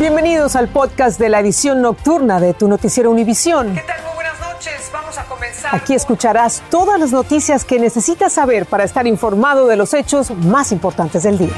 Bienvenidos 0.00 0.56
al 0.56 0.68
podcast 0.68 1.20
de 1.20 1.28
la 1.28 1.40
edición 1.40 1.82
nocturna 1.82 2.40
de 2.40 2.54
tu 2.54 2.68
noticiero 2.68 3.10
Univisión. 3.10 3.74
¿Qué 3.74 3.82
tal? 3.82 4.02
Muy 4.02 4.14
buenas 4.14 4.40
noches. 4.40 4.90
Vamos 4.90 5.18
a 5.18 5.24
comenzar. 5.24 5.74
Aquí 5.74 5.92
escucharás 5.92 6.62
todas 6.70 6.98
las 6.98 7.12
noticias 7.12 7.66
que 7.66 7.78
necesitas 7.78 8.32
saber 8.32 8.64
para 8.64 8.84
estar 8.84 9.06
informado 9.06 9.66
de 9.66 9.76
los 9.76 9.92
hechos 9.92 10.30
más 10.30 10.72
importantes 10.72 11.24
del 11.24 11.36
día. 11.36 11.52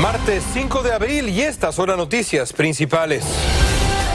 Martes 0.00 0.44
5 0.52 0.84
de 0.84 0.92
abril 0.92 1.28
y 1.28 1.42
estas 1.42 1.74
son 1.74 1.88
las 1.88 1.96
noticias 1.96 2.52
principales. 2.52 3.24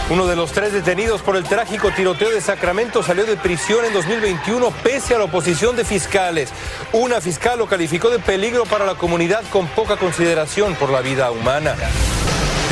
Uno 0.09 0.25
de 0.25 0.37
los 0.37 0.53
tres 0.53 0.71
detenidos 0.71 1.21
por 1.21 1.35
el 1.35 1.43
trágico 1.43 1.91
tiroteo 1.91 2.29
de 2.29 2.39
Sacramento 2.39 3.03
salió 3.03 3.25
de 3.25 3.35
prisión 3.35 3.83
en 3.83 3.91
2021 3.91 4.71
pese 4.81 5.13
a 5.13 5.17
la 5.17 5.25
oposición 5.25 5.75
de 5.75 5.83
fiscales. 5.83 6.51
Una 6.93 7.19
fiscal 7.19 7.59
lo 7.59 7.67
calificó 7.67 8.09
de 8.09 8.19
peligro 8.19 8.63
para 8.63 8.85
la 8.85 8.95
comunidad 8.95 9.43
con 9.51 9.67
poca 9.67 9.97
consideración 9.97 10.75
por 10.75 10.89
la 10.89 11.01
vida 11.01 11.31
humana. 11.31 11.75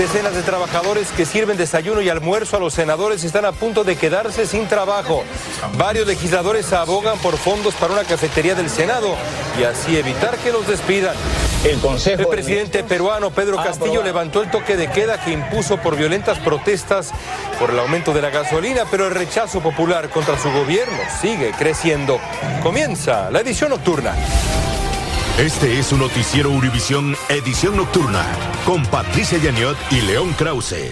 Decenas 0.01 0.33
de 0.33 0.41
trabajadores 0.41 1.09
que 1.11 1.27
sirven 1.27 1.57
desayuno 1.57 2.01
y 2.01 2.09
almuerzo 2.09 2.57
a 2.57 2.59
los 2.59 2.73
senadores 2.73 3.23
están 3.23 3.45
a 3.45 3.51
punto 3.51 3.83
de 3.83 3.97
quedarse 3.97 4.47
sin 4.47 4.67
trabajo. 4.67 5.23
Varios 5.77 6.07
legisladores 6.07 6.73
abogan 6.73 7.19
por 7.19 7.37
fondos 7.37 7.75
para 7.75 7.93
una 7.93 8.03
cafetería 8.03 8.55
del 8.55 8.67
Senado 8.67 9.15
y 9.59 9.63
así 9.63 9.95
evitar 9.95 10.39
que 10.39 10.51
los 10.51 10.65
despidan. 10.65 11.15
El 11.63 11.77
Consejo. 11.77 12.23
El 12.23 12.27
presidente 12.29 12.83
peruano 12.83 13.29
Pedro 13.29 13.57
Castillo 13.57 14.01
levantó 14.01 14.41
el 14.41 14.49
toque 14.49 14.75
de 14.75 14.89
queda 14.89 15.23
que 15.23 15.33
impuso 15.33 15.77
por 15.77 15.95
violentas 15.95 16.39
protestas 16.39 17.11
por 17.59 17.69
el 17.69 17.77
aumento 17.77 18.11
de 18.11 18.23
la 18.23 18.31
gasolina, 18.31 18.85
pero 18.89 19.05
el 19.05 19.13
rechazo 19.13 19.59
popular 19.59 20.09
contra 20.09 20.35
su 20.41 20.49
gobierno 20.49 20.97
sigue 21.21 21.51
creciendo. 21.51 22.19
Comienza 22.63 23.29
la 23.29 23.41
edición 23.41 23.69
nocturna. 23.69 24.15
Este 25.37 25.77
es 25.77 25.91
un 25.91 25.99
noticiero 25.99 26.49
Univisión 26.49 27.15
Edición 27.29 27.77
Nocturna 27.77 28.50
con 28.65 28.83
Patricia 28.87 29.37
Yaniot 29.37 29.77
y 29.91 30.01
León 30.01 30.33
Krause. 30.37 30.91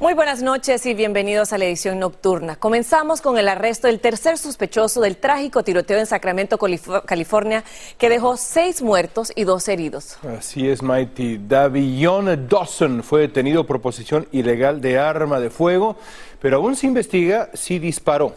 Muy 0.00 0.14
buenas 0.14 0.42
noches 0.42 0.86
y 0.86 0.94
bienvenidos 0.94 1.52
a 1.52 1.58
la 1.58 1.66
edición 1.66 1.98
nocturna. 1.98 2.56
Comenzamos 2.56 3.20
con 3.20 3.36
el 3.36 3.48
arresto 3.48 3.86
del 3.86 4.00
tercer 4.00 4.38
sospechoso 4.38 5.00
del 5.02 5.18
trágico 5.18 5.62
tiroteo 5.62 5.98
en 5.98 6.06
Sacramento, 6.06 6.58
California, 7.04 7.64
que 7.98 8.08
dejó 8.08 8.36
seis 8.36 8.80
muertos 8.80 9.30
y 9.36 9.44
dos 9.44 9.68
heridos. 9.68 10.16
Así 10.38 10.68
es, 10.68 10.82
Mighty. 10.82 11.38
Davion 11.46 12.48
Dawson 12.48 13.02
fue 13.02 13.22
detenido 13.22 13.66
por 13.66 13.82
posesión 13.82 14.26
ilegal 14.32 14.80
de 14.80 14.98
arma 14.98 15.38
de 15.38 15.50
fuego, 15.50 15.96
pero 16.40 16.56
aún 16.56 16.76
se 16.76 16.86
investiga 16.86 17.50
si 17.52 17.78
disparó. 17.78 18.34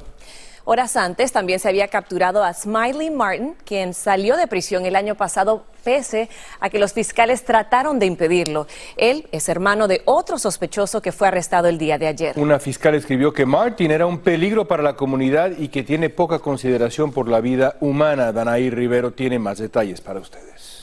Horas 0.66 0.96
antes 0.96 1.34
también 1.34 1.60
se 1.60 1.68
había 1.68 1.90
capturado 1.90 2.42
a 2.42 2.54
Smiley 2.54 3.12
Martin, 3.12 3.54
quien 3.66 3.94
salió 3.94 4.38
de 4.38 4.48
prisión 4.48 4.86
el 4.86 4.96
año 4.96 5.16
pasado 5.16 5.66
pese 5.84 6.30
a 6.62 6.70
que 6.70 6.80
los 6.80 6.94
fiscales 6.94 7.44
trataron 7.44 8.00
de 8.00 8.06
impedirlo. 8.06 8.66
Él 8.96 9.28
es 9.34 9.50
hermano 9.50 9.90
de 9.90 10.02
otro 10.06 10.40
sospechoso 10.40 11.02
que 11.02 11.12
fue 11.12 11.28
arrestado 11.28 11.68
el 11.68 11.78
día 11.78 11.98
de 11.98 12.08
ayer. 12.08 12.40
Una 12.40 12.60
fiscal 12.60 12.96
escribió 12.96 13.34
que 13.34 13.46
Martin 13.46 13.92
era 13.92 14.06
un 14.06 14.20
peligro 14.20 14.66
para 14.66 14.82
la 14.82 14.96
comunidad 14.96 15.52
y 15.58 15.68
que 15.68 15.84
tiene 15.84 16.10
poca 16.10 16.40
consideración 16.40 17.12
por 17.12 17.28
la 17.28 17.42
vida 17.42 17.76
humana. 17.82 18.32
Danaí 18.32 18.70
Rivero 18.70 19.12
tiene 19.12 19.40
más 19.40 19.58
detalles 19.58 20.00
para 20.00 20.22
ustedes. 20.22 20.82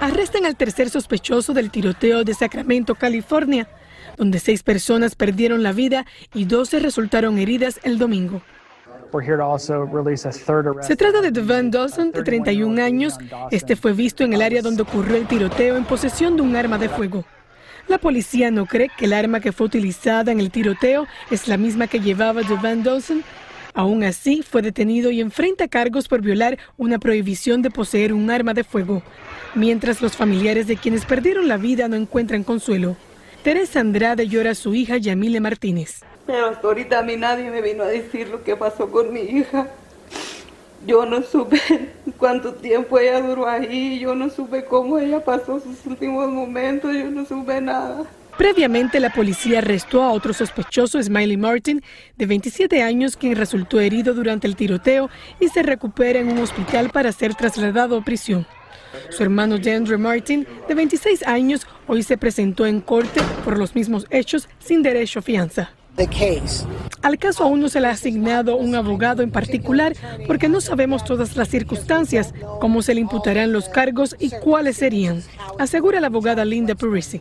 Arrestan 0.00 0.46
al 0.46 0.54
tercer 0.54 0.90
sospechoso 0.90 1.52
del 1.54 1.72
tiroteo 1.72 2.22
de 2.22 2.34
Sacramento, 2.34 2.94
California, 2.94 3.66
donde 4.16 4.38
seis 4.38 4.62
personas 4.62 5.16
perdieron 5.16 5.64
la 5.64 5.72
vida 5.72 6.06
y 6.32 6.44
doce 6.44 6.78
resultaron 6.78 7.36
heridas 7.36 7.80
el 7.82 7.98
domingo. 7.98 8.42
Se 10.82 10.96
trata 10.96 11.20
de 11.20 11.30
Devon 11.30 11.70
Dawson, 11.70 12.12
de 12.12 12.22
31 12.22 12.82
años. 12.82 13.18
Este 13.50 13.76
fue 13.76 13.92
visto 13.92 14.24
en 14.24 14.32
el 14.32 14.42
área 14.42 14.62
donde 14.62 14.82
ocurrió 14.82 15.16
el 15.16 15.26
tiroteo 15.26 15.76
en 15.76 15.84
posesión 15.84 16.36
de 16.36 16.42
un 16.42 16.56
arma 16.56 16.78
de 16.78 16.88
fuego. 16.88 17.24
La 17.88 17.98
policía 17.98 18.50
no 18.50 18.66
cree 18.66 18.88
que 18.96 19.06
el 19.06 19.12
arma 19.12 19.40
que 19.40 19.52
fue 19.52 19.66
utilizada 19.66 20.30
en 20.30 20.38
el 20.38 20.50
tiroteo 20.50 21.06
es 21.30 21.48
la 21.48 21.56
misma 21.56 21.88
que 21.88 22.00
llevaba 22.00 22.42
Devon 22.42 22.82
Dawson. 22.82 23.24
Aún 23.74 24.04
así, 24.04 24.42
fue 24.42 24.62
detenido 24.62 25.10
y 25.10 25.20
enfrenta 25.20 25.68
cargos 25.68 26.08
por 26.08 26.20
violar 26.22 26.58
una 26.76 26.98
prohibición 26.98 27.62
de 27.62 27.70
poseer 27.70 28.12
un 28.12 28.30
arma 28.30 28.54
de 28.54 28.64
fuego, 28.64 29.02
mientras 29.54 30.02
los 30.02 30.16
familiares 30.16 30.66
de 30.66 30.76
quienes 30.76 31.04
perdieron 31.04 31.48
la 31.48 31.56
vida 31.56 31.88
no 31.88 31.96
encuentran 31.96 32.44
consuelo. 32.44 32.96
Teresa 33.42 33.80
Andrade 33.80 34.28
llora 34.28 34.50
a 34.50 34.54
su 34.54 34.74
hija 34.74 34.96
Yamile 34.96 35.40
Martínez. 35.40 36.02
Pero 36.30 36.46
hasta 36.46 36.64
ahorita 36.64 37.00
a 37.00 37.02
mí 37.02 37.16
nadie 37.16 37.50
me 37.50 37.60
vino 37.60 37.82
a 37.82 37.88
decir 37.88 38.28
lo 38.28 38.44
que 38.44 38.54
pasó 38.54 38.88
con 38.88 39.12
mi 39.12 39.18
hija. 39.18 39.66
Yo 40.86 41.04
no 41.04 41.22
supe 41.22 41.60
cuánto 42.18 42.54
tiempo 42.54 43.00
ella 43.00 43.20
duró 43.20 43.48
ahí, 43.48 43.98
yo 43.98 44.14
no 44.14 44.30
supe 44.30 44.64
cómo 44.64 45.00
ella 45.00 45.24
pasó 45.24 45.58
sus 45.58 45.84
últimos 45.86 46.28
momentos, 46.30 46.94
yo 46.94 47.10
no 47.10 47.26
supe 47.26 47.60
nada. 47.60 48.04
Previamente, 48.38 49.00
la 49.00 49.12
policía 49.12 49.58
arrestó 49.58 50.04
a 50.04 50.12
otro 50.12 50.32
sospechoso, 50.32 51.02
Smiley 51.02 51.36
Martin, 51.36 51.82
de 52.16 52.26
27 52.26 52.80
años, 52.80 53.16
quien 53.16 53.34
resultó 53.34 53.80
herido 53.80 54.14
durante 54.14 54.46
el 54.46 54.54
tiroteo 54.54 55.10
y 55.40 55.48
se 55.48 55.64
recupera 55.64 56.20
en 56.20 56.30
un 56.30 56.38
hospital 56.38 56.90
para 56.90 57.10
ser 57.10 57.34
trasladado 57.34 57.96
a 57.98 58.04
prisión. 58.04 58.46
Su 59.08 59.24
hermano 59.24 59.58
DeAndre 59.58 59.98
Martin, 59.98 60.46
de 60.68 60.74
26 60.74 61.26
años, 61.26 61.66
hoy 61.88 62.04
se 62.04 62.16
presentó 62.16 62.66
en 62.66 62.80
corte 62.80 63.20
por 63.44 63.58
los 63.58 63.74
mismos 63.74 64.06
hechos 64.10 64.48
sin 64.60 64.84
derecho 64.84 65.18
a 65.18 65.22
fianza. 65.22 65.72
Al 67.02 67.18
caso 67.18 67.44
aún 67.44 67.60
no 67.60 67.68
se 67.68 67.80
le 67.80 67.88
ha 67.88 67.90
asignado 67.90 68.56
un 68.56 68.74
abogado 68.74 69.22
en 69.22 69.30
particular 69.30 69.94
porque 70.26 70.48
no 70.48 70.60
sabemos 70.60 71.04
todas 71.04 71.36
las 71.36 71.48
circunstancias, 71.48 72.34
cómo 72.60 72.82
se 72.82 72.94
le 72.94 73.00
imputarán 73.00 73.52
los 73.52 73.68
cargos 73.68 74.16
y 74.18 74.30
cuáles 74.30 74.76
serían, 74.76 75.22
asegura 75.58 76.00
la 76.00 76.08
abogada 76.08 76.44
Linda 76.44 76.74
Parisi. 76.74 77.20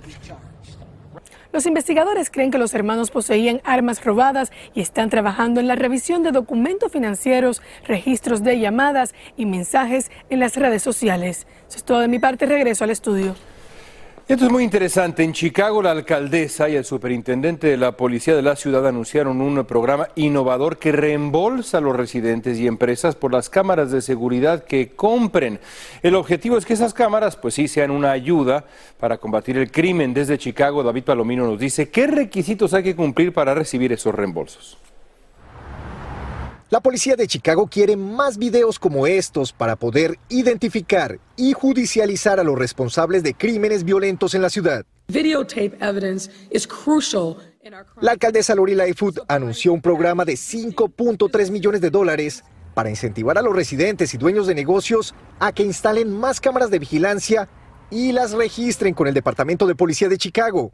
Los 1.52 1.66
investigadores 1.66 2.30
creen 2.30 2.52
que 2.52 2.60
los 2.60 2.76
hermanos 2.76 3.10
poseían 3.10 3.60
armas 3.64 4.04
robadas 4.04 4.52
y 4.76 4.82
están 4.82 5.10
trabajando 5.10 5.60
en 5.60 5.68
la 5.68 5.76
revisión 5.76 6.22
de 6.22 6.32
documentos 6.32 6.92
financieros, 6.92 7.62
registros 7.88 8.44
de 8.44 8.60
llamadas 8.60 9.16
y 9.36 9.48
mensajes 9.48 10.12
en 10.30 10.40
las 10.40 10.56
redes 10.56 10.84
sociales. 10.84 11.48
Eso 11.68 11.78
es 11.78 11.84
todo 11.84 12.02
de 12.02 12.08
mi 12.08 12.20
parte. 12.20 12.46
Regreso 12.46 12.84
al 12.84 12.92
estudio. 12.92 13.36
Esto 14.30 14.46
es 14.46 14.52
muy 14.52 14.64
interesante. 14.64 15.24
En 15.24 15.34
Chicago, 15.34 15.82
la 15.82 15.90
alcaldesa 15.90 16.70
y 16.70 16.76
el 16.76 16.86
superintendente 16.86 17.66
de 17.66 17.78
la 17.78 17.94
policía 17.94 18.36
de 18.36 18.44
la 18.44 18.56
ciudad 18.56 18.86
anunciaron 18.86 19.42
un 19.42 19.66
programa 19.66 20.10
innovador 20.14 20.78
que 20.78 20.92
reembolsa 20.92 21.80
a 21.80 21.82
los 21.82 21.96
residentes 21.96 22.60
y 22.60 22.68
empresas 22.68 23.16
por 23.16 23.34
las 23.34 23.50
cámaras 23.50 23.90
de 23.90 24.04
seguridad 24.04 24.66
que 24.66 24.90
compren. 24.90 25.60
El 26.04 26.14
objetivo 26.14 26.60
es 26.60 26.68
que 26.68 26.74
esas 26.74 26.94
cámaras, 26.94 27.38
pues 27.38 27.56
sí, 27.56 27.68
sean 27.68 27.90
una 27.90 28.12
ayuda 28.12 28.66
para 29.00 29.18
combatir 29.18 29.58
el 29.58 29.72
crimen. 29.72 30.14
Desde 30.14 30.38
Chicago, 30.38 30.84
David 30.84 31.06
Palomino 31.06 31.48
nos 31.48 31.60
dice 31.60 31.90
qué 31.90 32.06
requisitos 32.06 32.76
hay 32.76 32.84
que 32.84 32.96
cumplir 32.96 33.34
para 33.34 33.56
recibir 33.56 33.92
esos 33.94 34.14
reembolsos. 34.14 34.78
La 36.72 36.82
policía 36.82 37.16
de 37.16 37.26
Chicago 37.26 37.66
quiere 37.66 37.98
más 37.98 38.38
videos 38.38 38.78
como 38.78 39.08
estos 39.08 39.52
para 39.52 39.76
poder 39.76 40.20
identificar 40.30 41.20
y 41.36 41.54
judicializar 41.54 42.40
a 42.40 42.44
los 42.44 42.60
responsables 42.60 43.24
de 43.24 43.34
crímenes 43.34 43.84
violentos 43.84 44.36
en 44.36 44.44
la 44.44 44.52
ciudad. 44.52 44.86
La 48.02 48.12
alcaldesa 48.12 48.54
Lori 48.54 48.76
Lightfoot 48.76 49.22
anunció 49.28 49.74
un 49.74 49.82
programa 49.82 50.26
de 50.26 50.34
5.3 50.34 51.50
millones 51.50 51.82
de 51.82 51.90
dólares 51.90 52.44
para 52.76 52.92
incentivar 52.92 53.40
a 53.40 53.42
los 53.42 53.56
residentes 53.56 54.14
y 54.14 54.20
dueños 54.20 54.46
de 54.46 54.54
negocios 54.54 55.16
a 55.40 55.52
que 55.52 55.64
instalen 55.64 56.12
más 56.12 56.40
cámaras 56.40 56.70
de 56.70 56.78
vigilancia 56.78 57.50
y 57.90 58.12
las 58.12 58.34
registren 58.34 58.94
con 58.94 59.08
el 59.08 59.16
Departamento 59.16 59.66
de 59.66 59.74
Policía 59.74 60.08
de 60.08 60.20
Chicago. 60.20 60.72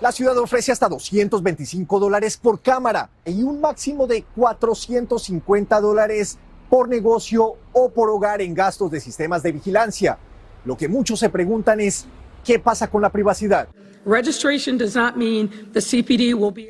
La 0.00 0.12
ciudad 0.12 0.38
ofrece 0.38 0.72
hasta 0.72 0.88
225 0.88 2.00
dólares 2.00 2.38
por 2.38 2.62
cámara 2.62 3.10
y 3.26 3.42
un 3.42 3.60
máximo 3.60 4.06
de 4.06 4.22
450 4.34 5.78
dólares 5.78 6.38
por 6.70 6.88
negocio 6.88 7.56
o 7.74 7.90
por 7.90 8.08
hogar 8.08 8.40
en 8.40 8.54
gastos 8.54 8.90
de 8.90 8.98
sistemas 8.98 9.42
de 9.42 9.52
vigilancia. 9.52 10.18
Lo 10.64 10.78
que 10.78 10.88
muchos 10.88 11.20
se 11.20 11.28
preguntan 11.28 11.80
es, 11.80 12.06
¿qué 12.44 12.58
pasa 12.58 12.88
con 12.88 13.02
la 13.02 13.10
privacidad? 13.10 13.68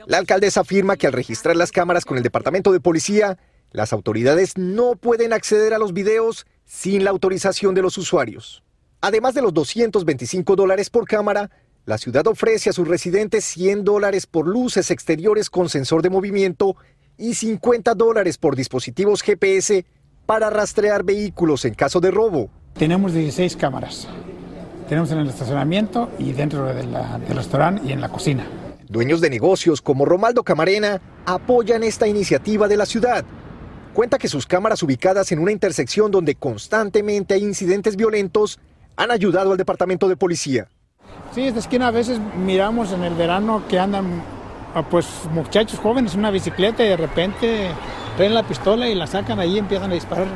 La 0.08 0.18
alcaldesa 0.18 0.62
afirma 0.62 0.96
que 0.96 1.06
al 1.06 1.12
registrar 1.12 1.54
las 1.54 1.70
cámaras 1.70 2.04
con 2.04 2.16
el 2.16 2.24
Departamento 2.24 2.72
de 2.72 2.80
Policía, 2.80 3.38
las 3.70 3.92
autoridades 3.92 4.58
no 4.58 4.96
pueden 4.96 5.32
acceder 5.32 5.72
a 5.72 5.78
los 5.78 5.92
videos 5.92 6.46
sin 6.64 7.04
la 7.04 7.10
autorización 7.10 7.76
de 7.76 7.82
los 7.82 7.96
usuarios. 7.96 8.64
Además 9.00 9.34
de 9.34 9.42
los 9.42 9.54
225 9.54 10.56
dólares 10.56 10.90
por 10.90 11.06
cámara, 11.06 11.50
la 11.86 11.98
ciudad 11.98 12.26
ofrece 12.26 12.70
a 12.70 12.72
sus 12.72 12.86
residentes 12.86 13.44
100 13.44 13.84
dólares 13.84 14.26
por 14.26 14.46
luces 14.46 14.90
exteriores 14.90 15.48
con 15.50 15.68
sensor 15.68 16.02
de 16.02 16.10
movimiento 16.10 16.76
y 17.16 17.34
50 17.34 17.94
dólares 17.94 18.38
por 18.38 18.54
dispositivos 18.54 19.22
GPS 19.22 19.84
para 20.26 20.50
rastrear 20.50 21.04
vehículos 21.04 21.64
en 21.64 21.74
caso 21.74 22.00
de 22.00 22.10
robo. 22.10 22.50
Tenemos 22.74 23.12
16 23.12 23.56
cámaras. 23.56 24.06
Tenemos 24.88 25.10
en 25.12 25.18
el 25.18 25.28
estacionamiento 25.28 26.10
y 26.18 26.32
dentro 26.32 26.66
del 26.66 26.94
restaurante 27.28 27.82
y 27.86 27.92
en 27.92 28.00
la 28.00 28.08
cocina. 28.08 28.46
Dueños 28.88 29.20
de 29.20 29.30
negocios 29.30 29.80
como 29.80 30.04
Romaldo 30.04 30.42
Camarena 30.42 31.00
apoyan 31.24 31.82
esta 31.82 32.08
iniciativa 32.08 32.68
de 32.68 32.76
la 32.76 32.86
ciudad. 32.86 33.24
Cuenta 33.94 34.18
que 34.18 34.28
sus 34.28 34.46
cámaras 34.46 34.82
ubicadas 34.82 35.32
en 35.32 35.38
una 35.38 35.52
intersección 35.52 36.10
donde 36.10 36.34
constantemente 36.34 37.34
hay 37.34 37.44
incidentes 37.44 37.96
violentos 37.96 38.58
han 38.96 39.10
ayudado 39.10 39.52
al 39.52 39.58
departamento 39.58 40.08
de 40.08 40.16
policía. 40.16 40.68
Sí, 41.32 41.42
esta 41.42 41.60
esquina 41.60 41.88
a 41.88 41.90
veces 41.92 42.18
miramos 42.44 42.90
en 42.92 43.04
el 43.04 43.14
verano 43.14 43.62
que 43.68 43.78
andan 43.78 44.20
ah, 44.74 44.82
pues 44.88 45.06
muchachos 45.30 45.78
jóvenes 45.78 46.14
en 46.14 46.20
una 46.20 46.32
bicicleta 46.32 46.84
y 46.84 46.88
de 46.88 46.96
repente 46.96 47.70
traen 48.16 48.34
la 48.34 48.42
pistola 48.42 48.88
y 48.88 48.96
la 48.96 49.06
sacan 49.06 49.38
ahí 49.38 49.54
y 49.54 49.58
empiezan 49.58 49.92
a 49.92 49.94
disparar. 49.94 50.26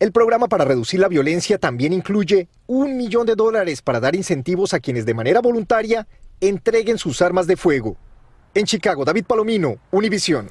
El 0.00 0.10
programa 0.10 0.48
para 0.48 0.64
reducir 0.64 1.00
la 1.00 1.08
violencia 1.08 1.58
también 1.58 1.92
incluye 1.92 2.48
un 2.66 2.96
millón 2.96 3.26
de 3.26 3.34
dólares 3.34 3.82
para 3.82 4.00
dar 4.00 4.14
incentivos 4.14 4.72
a 4.72 4.80
quienes 4.80 5.04
de 5.04 5.12
manera 5.12 5.40
voluntaria 5.40 6.06
entreguen 6.40 6.96
sus 6.96 7.20
armas 7.20 7.46
de 7.46 7.56
fuego. 7.56 7.96
En 8.54 8.64
Chicago, 8.64 9.04
David 9.04 9.24
Palomino, 9.26 9.76
Univisión. 9.90 10.50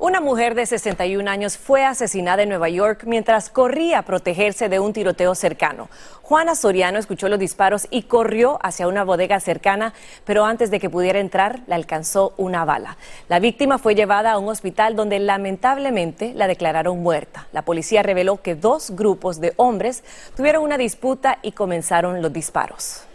Una 0.00 0.20
mujer 0.20 0.54
de 0.54 0.64
61 0.64 1.28
años 1.28 1.58
fue 1.58 1.84
asesinada 1.84 2.44
en 2.44 2.50
Nueva 2.50 2.68
York 2.68 3.02
mientras 3.04 3.50
corría 3.50 3.98
a 3.98 4.02
protegerse 4.02 4.68
de 4.68 4.78
un 4.78 4.92
tiroteo 4.92 5.34
cercano. 5.34 5.88
Juana 6.22 6.54
Soriano 6.54 7.00
escuchó 7.00 7.28
los 7.28 7.40
disparos 7.40 7.88
y 7.90 8.02
corrió 8.02 8.60
hacia 8.62 8.86
una 8.86 9.02
bodega 9.02 9.40
cercana, 9.40 9.94
pero 10.24 10.44
antes 10.44 10.70
de 10.70 10.78
que 10.78 10.88
pudiera 10.88 11.18
entrar, 11.18 11.62
la 11.66 11.74
alcanzó 11.74 12.32
una 12.36 12.64
bala. 12.64 12.96
La 13.28 13.40
víctima 13.40 13.78
fue 13.78 13.96
llevada 13.96 14.30
a 14.30 14.38
un 14.38 14.48
hospital 14.48 14.94
donde 14.94 15.18
lamentablemente 15.18 16.32
la 16.32 16.46
declararon 16.46 17.02
muerta. 17.02 17.48
La 17.50 17.62
policía 17.62 18.04
reveló 18.04 18.40
que 18.40 18.54
dos 18.54 18.92
grupos 18.92 19.40
de 19.40 19.52
hombres 19.56 20.04
tuvieron 20.36 20.62
una 20.62 20.78
disputa 20.78 21.40
y 21.42 21.50
comenzaron 21.50 22.22
los 22.22 22.32
disparos. 22.32 23.07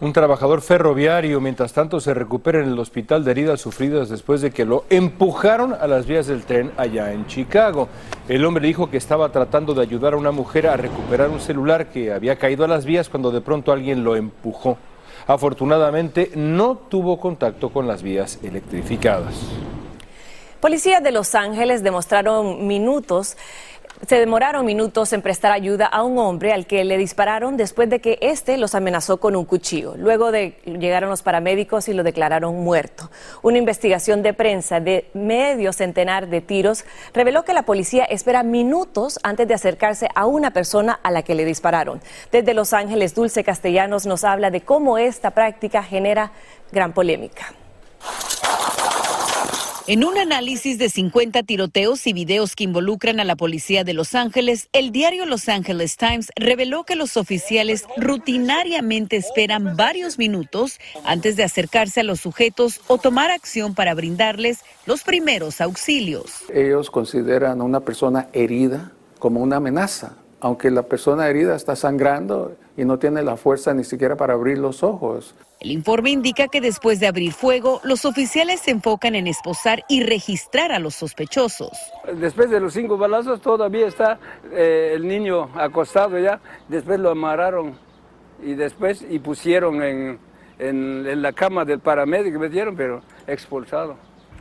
Un 0.00 0.12
trabajador 0.12 0.60
ferroviario, 0.60 1.40
mientras 1.40 1.72
tanto, 1.72 1.98
se 1.98 2.14
recupera 2.14 2.60
en 2.60 2.68
el 2.68 2.78
hospital 2.78 3.24
de 3.24 3.32
heridas 3.32 3.60
sufridas 3.60 4.08
después 4.08 4.40
de 4.40 4.52
que 4.52 4.64
lo 4.64 4.84
empujaron 4.90 5.74
a 5.74 5.88
las 5.88 6.06
vías 6.06 6.28
del 6.28 6.44
tren 6.44 6.70
allá 6.76 7.12
en 7.12 7.26
Chicago. 7.26 7.88
El 8.28 8.44
hombre 8.44 8.68
dijo 8.68 8.90
que 8.90 8.96
estaba 8.96 9.32
tratando 9.32 9.74
de 9.74 9.82
ayudar 9.82 10.12
a 10.12 10.16
una 10.16 10.30
mujer 10.30 10.68
a 10.68 10.76
recuperar 10.76 11.30
un 11.30 11.40
celular 11.40 11.88
que 11.88 12.12
había 12.12 12.36
caído 12.36 12.64
a 12.64 12.68
las 12.68 12.84
vías 12.84 13.08
cuando 13.08 13.32
de 13.32 13.40
pronto 13.40 13.72
alguien 13.72 14.04
lo 14.04 14.14
empujó. 14.14 14.78
Afortunadamente, 15.26 16.30
no 16.36 16.76
tuvo 16.76 17.18
contacto 17.18 17.70
con 17.70 17.88
las 17.88 18.00
vías 18.00 18.38
electrificadas. 18.44 19.34
Policías 20.60 21.02
de 21.02 21.10
Los 21.10 21.34
Ángeles 21.34 21.82
demostraron 21.82 22.68
minutos 22.68 23.36
se 24.06 24.16
demoraron 24.16 24.64
minutos 24.64 25.12
en 25.12 25.22
prestar 25.22 25.52
ayuda 25.52 25.86
a 25.86 26.02
un 26.02 26.18
hombre 26.18 26.52
al 26.52 26.66
que 26.66 26.84
le 26.84 26.96
dispararon 26.96 27.56
después 27.56 27.90
de 27.90 28.00
que 28.00 28.18
éste 28.20 28.56
los 28.56 28.74
amenazó 28.74 29.18
con 29.18 29.34
un 29.34 29.44
cuchillo. 29.44 29.94
Luego 29.96 30.30
de 30.30 30.58
llegaron 30.64 31.10
los 31.10 31.22
paramédicos 31.22 31.88
y 31.88 31.94
lo 31.94 32.02
declararon 32.02 32.56
muerto. 32.62 33.10
Una 33.42 33.58
investigación 33.58 34.22
de 34.22 34.34
prensa 34.34 34.80
de 34.80 35.08
medio 35.14 35.72
centenar 35.72 36.28
de 36.28 36.40
tiros 36.40 36.84
reveló 37.12 37.44
que 37.44 37.52
la 37.52 37.62
policía 37.62 38.04
espera 38.04 38.42
minutos 38.42 39.18
antes 39.22 39.48
de 39.48 39.54
acercarse 39.54 40.08
a 40.14 40.26
una 40.26 40.52
persona 40.52 41.00
a 41.02 41.10
la 41.10 41.22
que 41.22 41.34
le 41.34 41.44
dispararon. 41.44 42.00
Desde 42.30 42.54
Los 42.54 42.72
Ángeles, 42.72 43.14
Dulce 43.14 43.42
Castellanos 43.42 44.06
nos 44.06 44.24
habla 44.24 44.50
de 44.50 44.60
cómo 44.60 44.98
esta 44.98 45.32
práctica 45.32 45.82
genera 45.82 46.32
gran 46.72 46.92
polémica. 46.92 47.52
En 49.90 50.04
un 50.04 50.18
análisis 50.18 50.76
de 50.76 50.90
50 50.90 51.44
tiroteos 51.44 52.06
y 52.06 52.12
videos 52.12 52.54
que 52.54 52.64
involucran 52.64 53.20
a 53.20 53.24
la 53.24 53.36
policía 53.36 53.84
de 53.84 53.94
Los 53.94 54.14
Ángeles, 54.14 54.68
el 54.74 54.92
diario 54.92 55.24
Los 55.24 55.48
Angeles 55.48 55.96
Times 55.96 56.30
reveló 56.36 56.84
que 56.84 56.94
los 56.94 57.16
oficiales 57.16 57.86
rutinariamente 57.96 59.16
esperan 59.16 59.78
varios 59.78 60.18
minutos 60.18 60.78
antes 61.06 61.36
de 61.36 61.44
acercarse 61.44 62.00
a 62.00 62.02
los 62.02 62.20
sujetos 62.20 62.82
o 62.86 62.98
tomar 62.98 63.30
acción 63.30 63.74
para 63.74 63.94
brindarles 63.94 64.58
los 64.84 65.04
primeros 65.04 65.62
auxilios. 65.62 66.42
Ellos 66.52 66.90
consideran 66.90 67.62
a 67.62 67.64
una 67.64 67.80
persona 67.80 68.28
herida 68.34 68.92
como 69.18 69.40
una 69.40 69.56
amenaza, 69.56 70.18
aunque 70.40 70.70
la 70.70 70.82
persona 70.82 71.28
herida 71.28 71.56
está 71.56 71.76
sangrando 71.76 72.56
y 72.76 72.84
no 72.84 72.98
tiene 72.98 73.22
la 73.22 73.36
fuerza 73.36 73.74
ni 73.74 73.84
siquiera 73.84 74.16
para 74.16 74.34
abrir 74.34 74.58
los 74.58 74.82
ojos. 74.82 75.34
El 75.60 75.72
informe 75.72 76.10
indica 76.10 76.46
que 76.46 76.60
después 76.60 77.00
de 77.00 77.08
abrir 77.08 77.32
fuego, 77.32 77.80
los 77.82 78.04
oficiales 78.04 78.60
se 78.60 78.70
enfocan 78.70 79.16
en 79.16 79.26
esposar 79.26 79.84
y 79.88 80.04
registrar 80.04 80.70
a 80.70 80.78
los 80.78 80.94
sospechosos. 80.94 81.72
Después 82.14 82.50
de 82.50 82.60
los 82.60 82.74
cinco 82.74 82.96
balazos 82.96 83.40
todavía 83.40 83.88
está 83.88 84.20
eh, 84.52 84.92
el 84.94 85.08
niño 85.08 85.50
acostado 85.56 86.18
ya, 86.18 86.40
después 86.68 87.00
lo 87.00 87.10
amarraron 87.10 87.74
y 88.40 88.54
después 88.54 89.04
y 89.08 89.18
pusieron 89.18 89.82
en, 89.82 90.20
en, 90.60 91.22
la 91.22 91.32
cama 91.32 91.64
del 91.64 91.80
paramédico, 91.80 92.38
metieron, 92.38 92.76
pero 92.76 93.02
expulsado. 93.26 93.96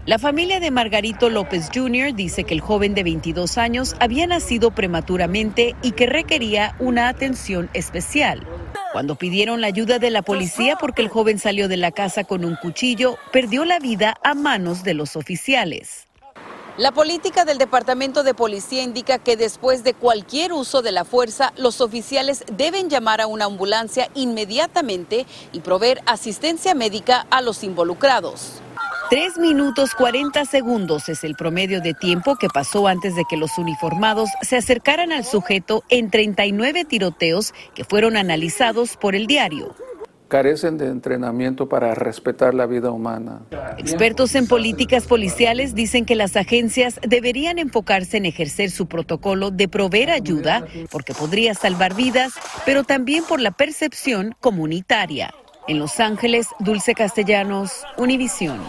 La 0.08 0.20
familia 0.20 0.62
de 0.62 0.72
Margarito 0.72 1.30
López 1.30 1.70
Jr. 1.76 2.16
dice 2.16 2.46
que 2.46 2.54
el 2.54 2.62
joven 2.62 2.96
de 2.96 3.04
22 3.04 3.58
años 3.58 3.94
había 4.00 4.26
nacido 4.26 4.72
prematuramente 4.72 5.76
y 5.82 5.92
que 5.92 6.06
requería 6.06 6.78
una 6.80 7.10
atención 7.10 7.70
especial. 7.74 8.48
Cuando 8.94 9.16
pidieron 9.16 9.60
la 9.60 9.68
ayuda 9.68 10.00
de 10.00 10.10
la 10.10 10.22
policía 10.22 10.78
porque 10.78 11.02
el 11.02 11.10
joven 11.10 11.40
salió 11.40 11.68
de 11.68 11.76
la 11.76 11.92
casa 11.92 12.24
con 12.24 12.46
un 12.46 12.56
cuchillo, 12.56 13.18
perdió 13.34 13.66
la 13.66 13.80
vida 13.80 14.16
a 14.24 14.34
manos 14.34 14.86
de 14.86 14.94
los 14.94 15.18
oficiales. 15.18 16.08
La 16.78 16.94
política 16.94 17.44
del 17.44 17.58
Departamento 17.58 18.24
de 18.24 18.34
Policía 18.34 18.84
indica 18.84 19.20
que 19.20 19.36
después 19.36 19.84
de 19.84 19.94
cualquier 19.94 20.54
uso 20.54 20.82
de 20.82 20.94
la 20.94 21.04
fuerza, 21.04 21.52
los 21.58 21.82
oficiales 21.82 22.46
deben 22.56 22.90
llamar 22.90 23.20
a 23.20 23.28
una 23.28 23.44
ambulancia 23.44 24.10
inmediatamente 24.16 25.26
y 25.52 25.60
proveer 25.60 26.02
asistencia 26.06 26.74
médica 26.76 27.28
a 27.30 27.42
los 27.42 27.62
involucrados. 27.66 28.62
Tres 29.10 29.38
minutos 29.38 29.96
40 29.96 30.44
segundos 30.44 31.08
es 31.08 31.24
el 31.24 31.36
promedio 31.36 31.80
de 31.80 31.94
tiempo 31.94 32.36
que 32.36 32.50
pasó 32.50 32.88
antes 32.88 33.16
de 33.16 33.24
que 33.24 33.38
los 33.38 33.58
uniformados 33.58 34.30
se 34.42 34.58
acercaran 34.58 35.14
al 35.14 35.24
sujeto 35.24 35.86
en 35.88 36.12
39 36.12 36.84
tiroteos 36.84 37.54
que 37.74 37.86
fueron 37.86 38.18
analizados 38.18 38.98
por 38.98 39.16
el 39.16 39.26
diario 39.26 39.74
carecen 40.28 40.78
de 40.78 40.88
entrenamiento 40.88 41.70
para 41.70 41.96
respetar 41.96 42.54
la 42.54 42.66
vida 42.66 42.92
humana. 42.92 43.44
Expertos 43.78 44.36
en 44.36 44.46
políticas 44.46 45.08
policiales 45.08 45.74
dicen 45.74 46.04
que 46.04 46.16
las 46.16 46.36
agencias 46.36 47.00
deberían 47.02 47.60
enfocarse 47.60 48.18
en 48.18 48.26
ejercer 48.26 48.70
su 48.70 48.88
protocolo 48.88 49.52
de 49.52 49.70
proveer 49.70 50.10
ayuda 50.10 50.66
porque 50.92 51.14
podría 51.14 51.54
salvar 51.54 51.96
vidas, 51.96 52.34
pero 52.66 52.84
también 52.84 53.24
por 53.24 53.40
la 53.40 53.52
percepción 53.52 54.36
comunitaria. 54.42 55.34
En 55.70 55.80
Los 55.80 56.02
Ángeles, 56.02 56.48
Dulce 56.60 56.94
Castellanos, 56.94 57.84
Univisión. 57.98 58.60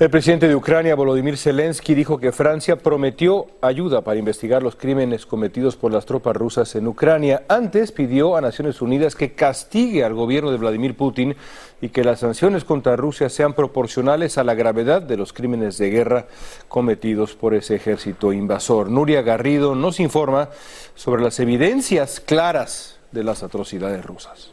El 0.00 0.10
presidente 0.10 0.46
de 0.46 0.54
Ucrania, 0.54 0.94
Volodymyr 0.94 1.36
Zelensky, 1.36 1.92
dijo 1.92 2.18
que 2.18 2.30
Francia 2.30 2.76
prometió 2.76 3.48
ayuda 3.60 4.02
para 4.02 4.16
investigar 4.16 4.62
los 4.62 4.76
crímenes 4.76 5.26
cometidos 5.26 5.74
por 5.74 5.92
las 5.92 6.06
tropas 6.06 6.36
rusas 6.36 6.76
en 6.76 6.86
Ucrania. 6.86 7.42
Antes 7.48 7.90
pidió 7.90 8.36
a 8.36 8.40
Naciones 8.40 8.80
Unidas 8.80 9.16
que 9.16 9.32
castigue 9.32 10.04
al 10.04 10.14
gobierno 10.14 10.52
de 10.52 10.56
Vladimir 10.56 10.96
Putin 10.96 11.34
y 11.80 11.88
que 11.88 12.04
las 12.04 12.20
sanciones 12.20 12.62
contra 12.62 12.94
Rusia 12.94 13.28
sean 13.28 13.54
proporcionales 13.54 14.38
a 14.38 14.44
la 14.44 14.54
gravedad 14.54 15.02
de 15.02 15.16
los 15.16 15.32
crímenes 15.32 15.78
de 15.78 15.90
guerra 15.90 16.26
cometidos 16.68 17.34
por 17.34 17.54
ese 17.54 17.74
ejército 17.74 18.32
invasor. 18.32 18.90
Nuria 18.90 19.22
Garrido 19.22 19.74
nos 19.74 19.98
informa 19.98 20.50
sobre 20.94 21.22
las 21.22 21.40
evidencias 21.40 22.20
claras 22.20 23.00
de 23.10 23.24
las 23.24 23.42
atrocidades 23.42 24.06
rusas. 24.06 24.52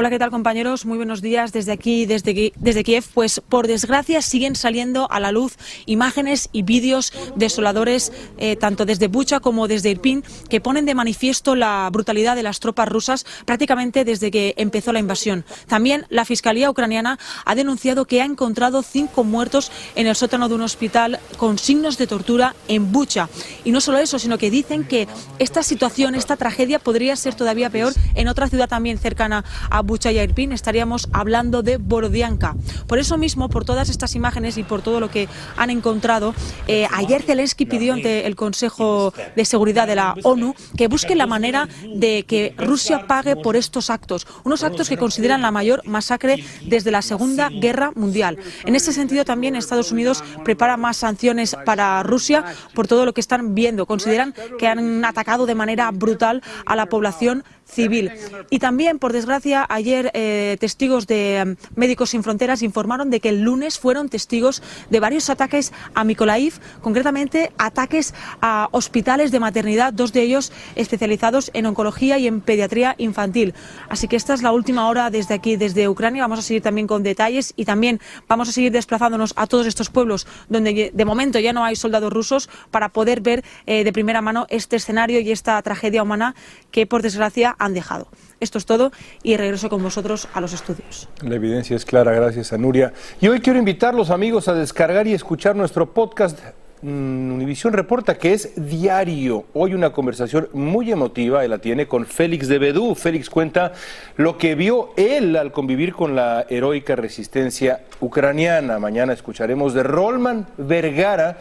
Hola, 0.00 0.08
¿qué 0.08 0.18
tal 0.18 0.30
compañeros? 0.30 0.86
Muy 0.86 0.96
buenos 0.96 1.20
días 1.20 1.52
desde 1.52 1.72
aquí, 1.72 2.06
desde, 2.06 2.54
desde 2.56 2.84
Kiev. 2.84 3.04
Pues 3.12 3.42
por 3.46 3.66
desgracia 3.66 4.22
siguen 4.22 4.56
saliendo 4.56 5.06
a 5.10 5.20
la 5.20 5.30
luz 5.30 5.58
imágenes 5.84 6.48
y 6.52 6.62
vídeos 6.62 7.12
desoladores, 7.36 8.10
eh, 8.38 8.56
tanto 8.56 8.86
desde 8.86 9.08
Bucha 9.08 9.40
como 9.40 9.68
desde 9.68 9.90
Irpin, 9.90 10.24
que 10.48 10.62
ponen 10.62 10.86
de 10.86 10.94
manifiesto 10.94 11.54
la 11.54 11.86
brutalidad 11.92 12.34
de 12.34 12.42
las 12.42 12.60
tropas 12.60 12.88
rusas 12.88 13.26
prácticamente 13.44 14.06
desde 14.06 14.30
que 14.30 14.54
empezó 14.56 14.94
la 14.94 15.00
invasión. 15.00 15.44
También 15.66 16.06
la 16.08 16.24
Fiscalía 16.24 16.70
ucraniana 16.70 17.18
ha 17.44 17.54
denunciado 17.54 18.06
que 18.06 18.22
ha 18.22 18.24
encontrado 18.24 18.82
cinco 18.82 19.22
muertos 19.22 19.70
en 19.96 20.06
el 20.06 20.16
sótano 20.16 20.48
de 20.48 20.54
un 20.54 20.62
hospital 20.62 21.20
con 21.36 21.58
signos 21.58 21.98
de 21.98 22.06
tortura 22.06 22.54
en 22.68 22.90
Bucha. 22.90 23.28
Y 23.64 23.70
no 23.70 23.82
solo 23.82 23.98
eso, 23.98 24.18
sino 24.18 24.38
que 24.38 24.50
dicen 24.50 24.84
que 24.84 25.08
esta 25.38 25.62
situación, 25.62 26.14
esta 26.14 26.38
tragedia 26.38 26.78
podría 26.78 27.16
ser 27.16 27.34
todavía 27.34 27.68
peor 27.68 27.92
en 28.14 28.28
otra 28.28 28.48
ciudad 28.48 28.66
también 28.66 28.96
cercana 28.96 29.44
a 29.68 29.82
Bucha 29.82 29.89
Irpin, 29.94 30.52
estaríamos 30.52 31.08
hablando 31.12 31.62
de 31.62 31.76
Borodianka. 31.76 32.54
Por 32.86 32.98
eso 32.98 33.18
mismo, 33.18 33.48
por 33.48 33.64
todas 33.64 33.88
estas 33.88 34.14
imágenes 34.14 34.56
y 34.58 34.62
por 34.62 34.82
todo 34.82 35.00
lo 35.00 35.10
que 35.10 35.28
han 35.56 35.70
encontrado, 35.70 36.34
eh, 36.66 36.86
ayer 36.92 37.22
Zelensky 37.22 37.66
pidió 37.66 37.94
ante 37.94 38.26
el 38.26 38.36
Consejo 38.36 39.12
de 39.36 39.44
Seguridad 39.44 39.86
de 39.86 39.96
la 39.96 40.14
ONU 40.22 40.54
que 40.76 40.88
busque 40.88 41.14
la 41.14 41.26
manera 41.26 41.68
de 41.94 42.24
que 42.26 42.54
Rusia 42.56 43.06
pague 43.06 43.36
por 43.36 43.56
estos 43.56 43.90
actos, 43.90 44.26
unos 44.44 44.62
actos 44.62 44.88
que 44.88 44.96
consideran 44.96 45.42
la 45.42 45.50
mayor 45.50 45.86
masacre 45.86 46.44
desde 46.66 46.90
la 46.90 47.02
Segunda 47.02 47.48
Guerra 47.48 47.92
Mundial. 47.94 48.38
En 48.64 48.76
este 48.76 48.92
sentido, 48.92 49.24
también 49.24 49.56
Estados 49.56 49.92
Unidos 49.92 50.22
prepara 50.44 50.76
más 50.76 50.96
sanciones 50.96 51.56
para 51.64 52.02
Rusia 52.02 52.44
por 52.74 52.86
todo 52.86 53.04
lo 53.04 53.14
que 53.14 53.20
están 53.20 53.54
viendo. 53.54 53.86
Consideran 53.86 54.34
que 54.58 54.66
han 54.66 55.04
atacado 55.04 55.46
de 55.46 55.54
manera 55.54 55.90
brutal 55.90 56.42
a 56.66 56.76
la 56.76 56.86
población 56.86 57.44
civil. 57.64 58.12
Y 58.50 58.58
también, 58.58 58.98
por 58.98 59.12
desgracia, 59.12 59.62
ayer 59.70 60.10
eh, 60.12 60.56
testigos 60.60 61.06
de 61.06 61.56
mm, 61.56 61.78
Médicos 61.78 62.10
Sin 62.10 62.22
Fronteras 62.22 62.62
informaron 62.62 63.08
de 63.08 63.20
que 63.20 63.30
el 63.30 63.40
lunes 63.40 63.78
fueron 63.78 64.08
testigos 64.08 64.62
de 64.90 65.00
varios 65.00 65.30
ataques 65.30 65.72
a 65.94 66.04
Mykolaiv, 66.04 66.60
concretamente 66.82 67.52
ataques 67.56 68.12
a 68.42 68.68
hospitales 68.72 69.30
de 69.30 69.40
maternidad, 69.40 69.92
dos 69.92 70.12
de 70.12 70.22
ellos 70.22 70.52
especializados 70.74 71.50
en 71.54 71.66
oncología 71.66 72.18
y 72.18 72.26
en 72.26 72.40
pediatría 72.40 72.94
infantil. 72.98 73.54
Así 73.88 74.08
que 74.08 74.16
esta 74.16 74.34
es 74.34 74.42
la 74.42 74.52
última 74.52 74.88
hora 74.88 75.10
desde 75.10 75.34
aquí, 75.34 75.56
desde 75.56 75.88
Ucrania. 75.88 76.22
Vamos 76.22 76.40
a 76.40 76.42
seguir 76.42 76.62
también 76.62 76.86
con 76.86 77.02
detalles 77.02 77.54
y 77.56 77.64
también 77.64 78.00
vamos 78.28 78.48
a 78.48 78.52
seguir 78.52 78.72
desplazándonos 78.72 79.32
a 79.36 79.46
todos 79.46 79.66
estos 79.66 79.90
pueblos 79.90 80.26
donde 80.48 80.90
de 80.92 81.04
momento 81.04 81.38
ya 81.38 81.52
no 81.52 81.64
hay 81.64 81.76
soldados 81.76 82.12
rusos 82.12 82.50
para 82.70 82.90
poder 82.90 83.20
ver 83.20 83.44
eh, 83.66 83.84
de 83.84 83.92
primera 83.92 84.20
mano 84.20 84.46
este 84.50 84.76
escenario 84.76 85.20
y 85.20 85.30
esta 85.30 85.60
tragedia 85.62 86.02
humana 86.02 86.34
que 86.70 86.86
por 86.86 87.02
desgracia 87.02 87.56
han 87.58 87.74
dejado. 87.74 88.08
Esto 88.40 88.56
es 88.56 88.64
todo 88.64 88.90
y 89.22 89.36
regreso 89.36 89.68
con 89.68 89.82
vosotros 89.82 90.26
a 90.32 90.40
los 90.40 90.54
estudios. 90.54 91.10
La 91.22 91.34
evidencia 91.34 91.76
es 91.76 91.84
clara, 91.84 92.12
gracias 92.12 92.54
a 92.54 92.58
Nuria. 92.58 92.94
Y 93.20 93.28
hoy 93.28 93.40
quiero 93.40 93.58
invitar 93.58 93.92
a 93.92 93.96
los 93.98 94.08
amigos 94.08 94.48
a 94.48 94.54
descargar 94.54 95.06
y 95.06 95.12
escuchar 95.12 95.54
nuestro 95.54 95.92
podcast 95.92 96.38
mm, 96.80 97.32
Univisión 97.32 97.74
Reporta, 97.74 98.16
que 98.16 98.32
es 98.32 98.52
diario. 98.56 99.44
Hoy 99.52 99.74
una 99.74 99.92
conversación 99.92 100.48
muy 100.54 100.90
emotiva, 100.90 101.44
él 101.44 101.50
la 101.50 101.58
tiene 101.58 101.86
con 101.86 102.06
Félix 102.06 102.48
de 102.48 102.58
Bedú. 102.58 102.94
Félix 102.94 103.28
cuenta 103.28 103.74
lo 104.16 104.38
que 104.38 104.54
vio 104.54 104.94
él 104.96 105.36
al 105.36 105.52
convivir 105.52 105.92
con 105.92 106.16
la 106.16 106.46
heroica 106.48 106.96
resistencia 106.96 107.84
ucraniana. 108.00 108.78
Mañana 108.78 109.12
escucharemos 109.12 109.74
de 109.74 109.82
Rolman 109.82 110.46
Vergara 110.56 111.36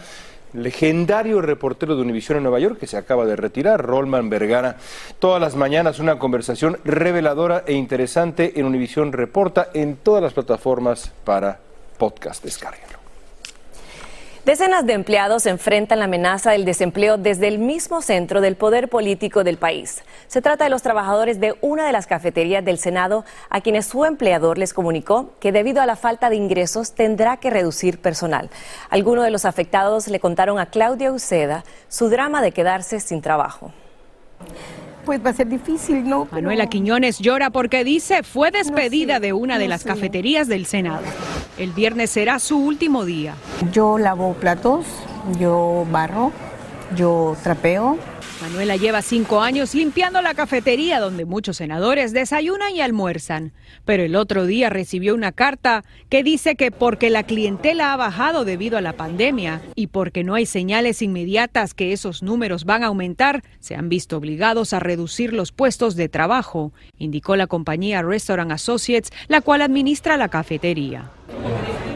legendario 0.53 1.41
reportero 1.41 1.95
de 1.95 2.01
Univisión 2.01 2.37
en 2.37 2.43
Nueva 2.43 2.59
York 2.59 2.79
que 2.79 2.87
se 2.87 2.97
acaba 2.97 3.25
de 3.25 3.35
retirar, 3.35 3.83
Rolman 3.83 4.29
Vergara. 4.29 4.77
Todas 5.19 5.41
las 5.41 5.55
mañanas 5.55 5.99
una 5.99 6.19
conversación 6.19 6.77
reveladora 6.83 7.63
e 7.65 7.73
interesante 7.73 8.59
en 8.59 8.65
Univisión 8.65 9.11
Reporta 9.11 9.69
en 9.73 9.97
todas 9.97 10.23
las 10.23 10.33
plataformas 10.33 11.11
para 11.23 11.59
podcast. 11.97 12.43
Descarga. 12.43 12.98
Decenas 14.45 14.85
de 14.85 14.93
empleados 14.93 15.45
enfrentan 15.45 15.99
la 15.99 16.05
amenaza 16.05 16.51
del 16.51 16.63
desempleo 16.63 17.17
desde 17.17 17.49
el 17.49 17.59
mismo 17.59 18.01
centro 18.01 18.39
del 18.39 18.55
poder 18.55 18.87
político 18.87 19.43
del 19.43 19.57
país. 19.57 20.01
Se 20.27 20.41
trata 20.41 20.63
de 20.63 20.69
los 20.69 20.81
trabajadores 20.81 21.41
de 21.41 21.55
una 21.61 21.85
de 21.85 21.91
las 21.91 22.07
cafeterías 22.07 22.63
del 22.63 22.79
Senado 22.79 23.25
a 23.49 23.59
quienes 23.59 23.87
su 23.87 24.05
empleador 24.05 24.57
les 24.57 24.73
comunicó 24.73 25.33
que 25.41 25.51
debido 25.51 25.81
a 25.81 25.85
la 25.85 25.97
falta 25.97 26.29
de 26.29 26.37
ingresos 26.37 26.93
tendrá 26.93 27.37
que 27.37 27.49
reducir 27.49 27.99
personal. 27.99 28.49
Algunos 28.89 29.25
de 29.25 29.31
los 29.31 29.43
afectados 29.43 30.07
le 30.07 30.21
contaron 30.21 30.57
a 30.57 30.67
Claudia 30.67 31.11
Uceda 31.11 31.65
su 31.89 32.09
drama 32.09 32.41
de 32.41 32.53
quedarse 32.53 33.01
sin 33.01 33.21
trabajo 33.21 33.73
pues 35.09 35.25
va 35.25 35.31
a 35.31 35.33
ser 35.33 35.47
difícil, 35.47 36.07
¿no? 36.07 36.27
Manuela 36.31 36.67
Quiñones 36.67 37.17
llora 37.17 37.49
porque 37.49 37.83
dice 37.83 38.21
fue 38.21 38.51
despedida 38.51 39.19
de 39.19 39.33
una 39.33 39.57
de 39.57 39.67
las 39.67 39.83
cafeterías 39.83 40.47
del 40.47 40.67
Senado. 40.67 41.01
El 41.57 41.71
viernes 41.71 42.11
será 42.11 42.37
su 42.37 42.59
último 42.59 43.05
día. 43.05 43.33
Yo 43.73 43.97
lavo 43.97 44.35
platos, 44.35 44.85
yo 45.39 45.87
barro, 45.89 46.31
yo 46.95 47.35
trapeo, 47.43 47.97
Manuela 48.41 48.77
lleva 48.77 49.01
cinco 49.01 49.41
años 49.41 49.75
limpiando 49.75 50.21
la 50.21 50.33
cafetería 50.33 51.01
donde 51.01 51.25
muchos 51.25 51.57
senadores 51.57 52.13
desayunan 52.13 52.73
y 52.73 52.79
almuerzan. 52.79 53.51
Pero 53.83 54.03
el 54.03 54.15
otro 54.15 54.45
día 54.45 54.69
recibió 54.69 55.13
una 55.13 55.33
carta 55.33 55.83
que 56.07 56.23
dice 56.23 56.55
que 56.55 56.71
porque 56.71 57.09
la 57.09 57.23
clientela 57.23 57.91
ha 57.91 57.97
bajado 57.97 58.45
debido 58.45 58.77
a 58.77 58.81
la 58.81 58.93
pandemia 58.93 59.61
y 59.75 59.87
porque 59.87 60.23
no 60.23 60.35
hay 60.35 60.45
señales 60.45 61.01
inmediatas 61.01 61.73
que 61.73 61.91
esos 61.91 62.23
números 62.23 62.63
van 62.63 62.83
a 62.83 62.87
aumentar, 62.87 63.43
se 63.59 63.75
han 63.75 63.89
visto 63.89 64.15
obligados 64.15 64.71
a 64.71 64.79
reducir 64.79 65.33
los 65.33 65.51
puestos 65.51 65.97
de 65.97 66.07
trabajo, 66.07 66.71
indicó 66.97 67.35
la 67.35 67.47
compañía 67.47 68.01
Restaurant 68.03 68.53
Associates, 68.53 69.11
la 69.27 69.41
cual 69.41 69.61
administra 69.61 70.15
la 70.15 70.29
cafetería. 70.29 71.11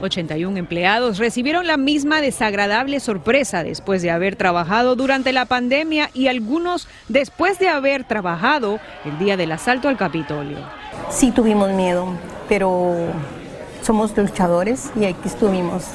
81 0.03 0.57
empleados 0.57 1.17
recibieron 1.17 1.67
la 1.67 1.77
misma 1.77 2.22
desagradable 2.22 3.00
sorpresa 3.00 3.63
después 3.63 4.01
de 4.01 4.12
haber 4.12 4.36
trabajado 4.36 4.95
durante 4.95 5.33
la 5.33 5.45
pandemia 5.45 6.10
y 6.13 6.27
algunos 6.27 6.88
después 7.07 7.60
de 7.60 7.69
haber 7.69 8.03
trabajado 8.03 8.79
el 9.05 9.17
día 9.19 9.38
del 9.38 9.51
asalto 9.51 9.88
al 9.88 9.98
Capitolio. 9.98 10.57
Sí 11.10 11.31
tuvimos 11.31 11.72
miedo, 11.72 12.07
pero 12.48 12.95
somos 13.81 14.15
luchadores 14.15 14.91
y 15.00 15.05
aquí 15.05 15.27
estuvimos. 15.27 15.86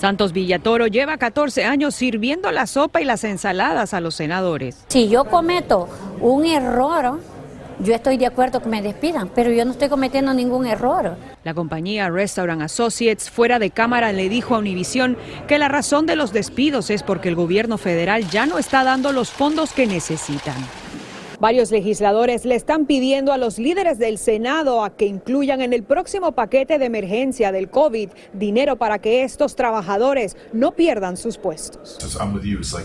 Santos 0.00 0.32
Villatoro 0.32 0.86
lleva 0.86 1.18
14 1.18 1.64
años 1.64 1.94
sirviendo 1.94 2.50
la 2.52 2.66
sopa 2.66 3.02
y 3.02 3.04
las 3.04 3.22
ensaladas 3.22 3.92
a 3.92 4.00
los 4.00 4.14
senadores. 4.14 4.84
Si 4.88 5.10
yo 5.10 5.26
cometo 5.26 5.88
un 6.20 6.46
error, 6.46 7.20
yo 7.82 7.94
estoy 7.94 8.16
de 8.16 8.26
acuerdo 8.26 8.60
que 8.60 8.68
me 8.68 8.82
despidan, 8.82 9.28
pero 9.34 9.50
yo 9.50 9.64
no 9.64 9.72
estoy 9.72 9.88
cometiendo 9.88 10.34
ningún 10.34 10.66
error. 10.66 11.16
La 11.44 11.54
compañía 11.54 12.08
Restaurant 12.10 12.62
Associates 12.62 13.30
fuera 13.30 13.58
de 13.58 13.70
cámara 13.70 14.12
le 14.12 14.28
dijo 14.28 14.54
a 14.54 14.58
Univision 14.58 15.16
que 15.48 15.58
la 15.58 15.68
razón 15.68 16.06
de 16.06 16.16
los 16.16 16.32
despidos 16.32 16.90
es 16.90 17.02
porque 17.02 17.28
el 17.28 17.34
gobierno 17.34 17.78
federal 17.78 18.28
ya 18.30 18.46
no 18.46 18.58
está 18.58 18.84
dando 18.84 19.12
los 19.12 19.30
fondos 19.30 19.72
que 19.72 19.86
necesitan. 19.86 20.56
Varios 21.40 21.70
legisladores 21.70 22.44
le 22.44 22.54
están 22.54 22.84
pidiendo 22.84 23.32
a 23.32 23.38
los 23.38 23.58
líderes 23.58 23.98
del 23.98 24.18
Senado 24.18 24.84
a 24.84 24.90
que 24.90 25.06
incluyan 25.06 25.62
en 25.62 25.72
el 25.72 25.82
próximo 25.82 26.32
paquete 26.32 26.78
de 26.78 26.84
emergencia 26.84 27.50
del 27.50 27.70
COVID 27.70 28.10
dinero 28.34 28.76
para 28.76 28.98
que 28.98 29.24
estos 29.24 29.56
trabajadores 29.56 30.36
no 30.52 30.72
pierdan 30.72 31.16
sus 31.16 31.38
puestos. 31.38 31.98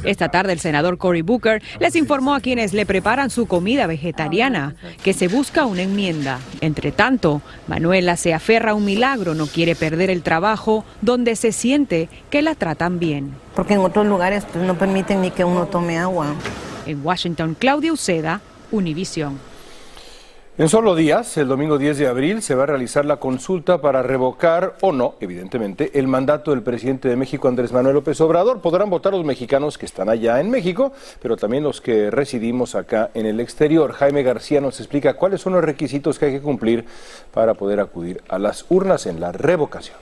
Esta 0.05 0.29
tarde 0.29 0.53
el 0.53 0.59
senador 0.59 0.97
Cory 0.97 1.21
Booker 1.21 1.61
les 1.81 1.97
informó 1.97 2.33
a 2.33 2.39
quienes 2.39 2.71
le 2.71 2.85
preparan 2.85 3.29
su 3.29 3.45
comida 3.45 3.87
vegetariana 3.87 4.75
que 5.03 5.11
se 5.11 5.27
busca 5.27 5.65
una 5.65 5.81
enmienda. 5.81 6.39
Entre 6.61 6.93
tanto, 6.93 7.41
Manuela 7.67 8.15
se 8.15 8.33
aferra 8.33 8.71
a 8.71 8.75
un 8.75 8.85
milagro, 8.85 9.33
no 9.33 9.47
quiere 9.47 9.75
perder 9.75 10.09
el 10.09 10.23
trabajo 10.23 10.85
donde 11.01 11.35
se 11.35 11.51
siente 11.51 12.07
que 12.29 12.41
la 12.41 12.55
tratan 12.55 12.99
bien. 12.99 13.35
Porque 13.53 13.73
en 13.73 13.81
otros 13.81 14.05
lugares 14.05 14.45
pues, 14.45 14.63
no 14.65 14.77
permiten 14.77 15.21
ni 15.21 15.31
que 15.31 15.43
uno 15.43 15.65
tome 15.65 15.97
agua. 15.97 16.27
En 16.85 17.05
Washington, 17.05 17.55
Claudia 17.59 17.91
Uceda, 17.91 18.41
Univision. 18.71 19.39
En 20.57 20.69
solo 20.69 20.95
días, 20.95 21.35
el 21.35 21.49
domingo 21.49 21.77
10 21.77 21.97
de 21.97 22.07
abril, 22.07 22.41
se 22.41 22.55
va 22.55 22.63
a 22.63 22.67
realizar 22.67 23.03
la 23.03 23.17
consulta 23.17 23.81
para 23.81 24.01
revocar 24.03 24.75
o 24.79 24.93
no, 24.93 25.15
evidentemente, 25.19 25.99
el 25.99 26.07
mandato 26.07 26.51
del 26.51 26.63
presidente 26.63 27.09
de 27.09 27.17
México, 27.17 27.49
Andrés 27.49 27.73
Manuel 27.73 27.95
López 27.95 28.21
Obrador. 28.21 28.61
Podrán 28.61 28.89
votar 28.89 29.11
los 29.11 29.25
mexicanos 29.25 29.77
que 29.77 29.85
están 29.85 30.07
allá 30.07 30.39
en 30.39 30.49
México, 30.49 30.93
pero 31.21 31.35
también 31.35 31.63
los 31.63 31.81
que 31.81 32.09
residimos 32.09 32.73
acá 32.75 33.11
en 33.15 33.25
el 33.25 33.41
exterior. 33.41 33.91
Jaime 33.91 34.23
García 34.23 34.61
nos 34.61 34.79
explica 34.79 35.15
cuáles 35.15 35.41
son 35.41 35.51
los 35.51 35.63
requisitos 35.63 36.17
que 36.17 36.27
hay 36.27 36.31
que 36.31 36.41
cumplir 36.41 36.85
para 37.33 37.55
poder 37.55 37.81
acudir 37.81 38.23
a 38.29 38.39
las 38.39 38.65
urnas 38.69 39.07
en 39.07 39.19
la 39.19 39.33
revocación. 39.33 39.97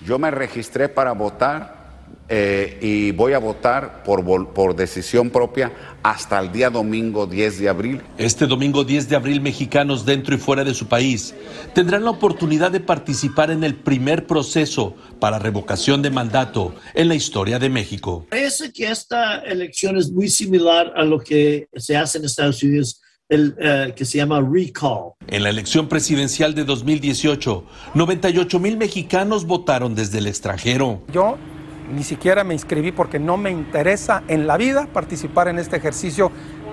Yo 0.00 0.18
me 0.18 0.30
registré 0.30 0.88
para 0.88 1.12
votar 1.12 1.83
eh, 2.26 2.78
y 2.80 3.10
voy 3.10 3.34
a 3.34 3.38
votar 3.38 4.02
por, 4.02 4.24
por 4.54 4.74
decisión 4.74 5.28
propia 5.28 5.72
hasta 6.02 6.40
el 6.40 6.52
día 6.52 6.70
domingo 6.70 7.26
10 7.26 7.60
de 7.60 7.68
abril. 7.68 8.02
Este 8.16 8.46
domingo 8.46 8.82
10 8.82 9.10
de 9.10 9.16
abril, 9.16 9.42
mexicanos 9.42 10.06
dentro 10.06 10.34
y 10.34 10.38
fuera 10.38 10.64
de 10.64 10.72
su 10.72 10.86
país 10.86 11.34
tendrán 11.74 12.04
la 12.04 12.10
oportunidad 12.10 12.70
de 12.70 12.80
participar 12.80 13.50
en 13.50 13.62
el 13.62 13.74
primer 13.74 14.26
proceso 14.26 14.94
para 15.20 15.38
revocación 15.38 16.00
de 16.00 16.10
mandato 16.10 16.74
en 16.94 17.08
la 17.08 17.14
historia 17.14 17.58
de 17.58 17.68
México. 17.68 18.26
Parece 18.30 18.72
que 18.72 18.90
esta 18.90 19.40
elección 19.40 19.98
es 19.98 20.10
muy 20.10 20.28
similar 20.28 20.94
a 20.96 21.04
lo 21.04 21.20
que 21.20 21.68
se 21.74 21.96
hace 21.96 22.18
en 22.18 22.24
Estados 22.24 22.62
Unidos 22.62 23.02
el, 23.28 23.54
eh, 23.58 23.92
que 23.94 24.04
se 24.04 24.18
llama 24.18 24.40
recall. 24.40 25.12
En 25.26 25.42
la 25.42 25.50
elección 25.50 25.88
presidencial 25.88 26.54
de 26.54 26.64
2018, 26.64 27.64
98 27.94 28.58
mil 28.60 28.76
mexicanos 28.76 29.44
votaron 29.44 29.94
desde 29.94 30.18
el 30.18 30.26
extranjero. 30.26 31.02
Yo 31.12 31.38
ni 31.92 32.02
siquiera 32.02 32.44
me 32.44 32.54
inscribí 32.54 32.92
porque 32.92 33.18
no 33.18 33.36
me 33.36 33.50
interesa 33.50 34.22
en 34.28 34.46
la 34.46 34.56
vida 34.56 34.88
participar 34.92 35.48
en 35.48 35.58
este 35.58 35.76
ejercicio 35.76 36.30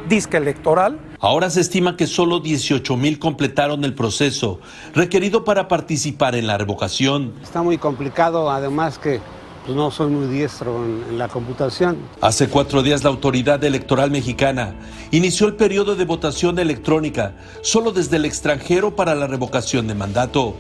disque 0.08 0.38
electoral. 0.38 1.00
Ahora 1.20 1.50
se 1.50 1.62
estima 1.62 1.96
que 1.96 2.08
solo 2.08 2.40
18 2.40 2.98
mil 2.98 3.20
completaron 3.20 3.84
el 3.84 3.94
proceso 3.94 4.60
requerido 4.94 5.44
para 5.44 5.68
participar 5.68 6.36
en 6.36 6.48
la 6.48 6.58
revocación. 6.58 7.34
Está 7.42 7.62
muy 7.62 7.78
complicado, 7.78 8.50
además 8.50 8.98
que 8.98 9.20
pues, 9.66 9.78
no 9.78 9.92
soy 9.92 10.10
muy 10.10 10.28
diestro 10.28 10.84
en, 10.84 11.04
en, 11.10 11.18
la 11.18 11.28
computación. 11.28 11.98
Hace 12.20 12.48
cuatro 12.50 12.82
días 12.82 13.04
la 13.04 13.10
autoridad 13.10 13.64
electoral 13.64 14.10
mexicana 14.10 14.74
inició 15.12 15.48
el 15.48 15.54
periodo 15.54 15.96
de 15.96 16.06
votación 16.06 16.58
electrónica 16.58 17.36
solo 17.62 17.92
desde 17.92 18.18
el 18.18 18.26
extranjero 18.26 18.96
para 18.96 19.14
la 19.14 19.28
revocación 19.28 19.88
de 19.88 19.94
mandato 19.94 20.56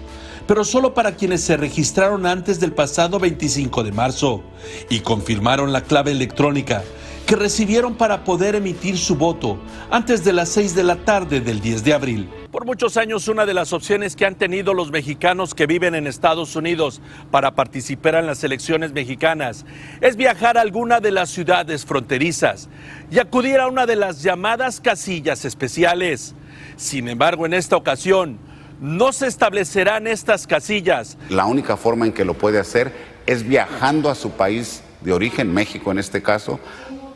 pero 0.51 0.65
solo 0.65 0.93
para 0.93 1.15
quienes 1.15 1.39
se 1.39 1.55
registraron 1.55 2.25
antes 2.25 2.59
del 2.59 2.73
pasado 2.73 3.19
25 3.19 3.85
de 3.85 3.93
marzo 3.93 4.43
y 4.89 4.99
confirmaron 4.99 5.71
la 5.71 5.79
clave 5.79 6.11
electrónica 6.11 6.83
que 7.25 7.37
recibieron 7.37 7.95
para 7.95 8.25
poder 8.25 8.55
emitir 8.55 8.97
su 8.97 9.15
voto 9.15 9.57
antes 9.89 10.25
de 10.25 10.33
las 10.33 10.49
6 10.49 10.75
de 10.75 10.83
la 10.83 10.97
tarde 10.97 11.39
del 11.39 11.61
10 11.61 11.85
de 11.85 11.93
abril. 11.93 12.29
Por 12.51 12.65
muchos 12.65 12.97
años 12.97 13.29
una 13.29 13.45
de 13.45 13.53
las 13.53 13.71
opciones 13.71 14.17
que 14.17 14.25
han 14.25 14.35
tenido 14.35 14.73
los 14.73 14.91
mexicanos 14.91 15.55
que 15.55 15.67
viven 15.67 15.95
en 15.95 16.05
Estados 16.05 16.53
Unidos 16.57 17.01
para 17.31 17.55
participar 17.55 18.15
en 18.15 18.27
las 18.27 18.43
elecciones 18.43 18.91
mexicanas 18.91 19.65
es 20.01 20.17
viajar 20.17 20.57
a 20.57 20.61
alguna 20.61 20.99
de 20.99 21.11
las 21.11 21.29
ciudades 21.29 21.85
fronterizas 21.85 22.67
y 23.09 23.19
acudir 23.19 23.61
a 23.61 23.69
una 23.69 23.85
de 23.85 23.95
las 23.95 24.21
llamadas 24.21 24.81
casillas 24.81 25.45
especiales. 25.45 26.35
Sin 26.75 27.07
embargo, 27.07 27.45
en 27.45 27.53
esta 27.53 27.77
ocasión 27.77 28.50
no 28.81 29.13
se 29.13 29.27
establecerán 29.27 30.07
estas 30.07 30.47
casillas. 30.47 31.17
La 31.29 31.45
única 31.45 31.77
forma 31.77 32.07
en 32.07 32.11
que 32.11 32.25
lo 32.25 32.33
puede 32.33 32.59
hacer 32.59 32.91
es 33.27 33.47
viajando 33.47 34.09
a 34.09 34.15
su 34.15 34.31
país 34.31 34.81
de 35.01 35.13
origen, 35.13 35.53
México 35.53 35.91
en 35.91 35.99
este 35.99 36.21
caso, 36.21 36.59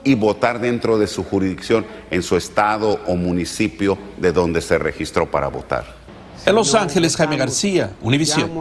y 0.03 0.13
votar 0.13 0.59
dentro 0.59 0.99
de 0.99 1.07
su 1.07 1.23
jurisdicción 1.23 1.85
en 2.11 2.21
su 2.21 2.37
estado 2.37 2.99
o 3.07 3.15
municipio 3.15 3.97
de 4.17 4.31
donde 4.31 4.61
se 4.61 4.77
registró 4.77 5.29
para 5.29 5.47
votar. 5.47 6.04
En 6.45 6.53
Los 6.53 6.75
Ángeles, 6.75 7.17
Jaime 7.17 7.37
García, 7.37 7.89
Univisión. 8.03 8.51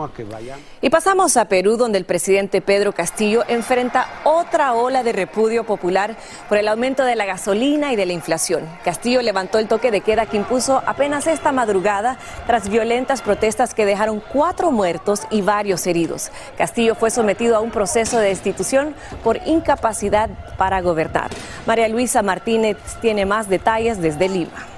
Y 0.80 0.88
pasamos 0.88 1.36
a 1.36 1.44
Perú, 1.44 1.76
donde 1.76 1.98
el 1.98 2.06
presidente 2.06 2.62
Pedro 2.62 2.92
Castillo 2.92 3.44
enfrenta 3.46 4.08
otra 4.24 4.72
ola 4.72 5.02
de 5.02 5.12
repudio 5.12 5.64
popular 5.64 6.16
por 6.48 6.56
el 6.56 6.68
aumento 6.68 7.04
de 7.04 7.14
la 7.14 7.26
gasolina 7.26 7.92
y 7.92 7.96
de 7.96 8.06
la 8.06 8.14
inflación. 8.14 8.62
Castillo 8.84 9.20
levantó 9.20 9.58
el 9.58 9.68
toque 9.68 9.90
de 9.90 10.00
queda 10.00 10.24
que 10.24 10.38
impuso 10.38 10.82
apenas 10.86 11.26
esta 11.26 11.52
madrugada 11.52 12.16
tras 12.46 12.70
violentas 12.70 13.20
protestas 13.20 13.74
que 13.74 13.84
dejaron 13.84 14.22
cuatro 14.32 14.72
muertos 14.72 15.20
y 15.30 15.42
varios 15.42 15.86
heridos. 15.86 16.30
Castillo 16.56 16.94
fue 16.94 17.10
sometido 17.10 17.54
a 17.54 17.60
un 17.60 17.70
proceso 17.70 18.18
de 18.18 18.28
destitución 18.28 18.94
por 19.22 19.40
incapacidad 19.46 20.30
para 20.56 20.80
gobernar. 20.80 21.30
María 21.66 21.88
Luisa 21.88 22.22
Martínez 22.22 22.78
tiene 23.02 23.26
más 23.26 23.50
detalles 23.50 24.00
desde 24.00 24.30
Lima. 24.30 24.68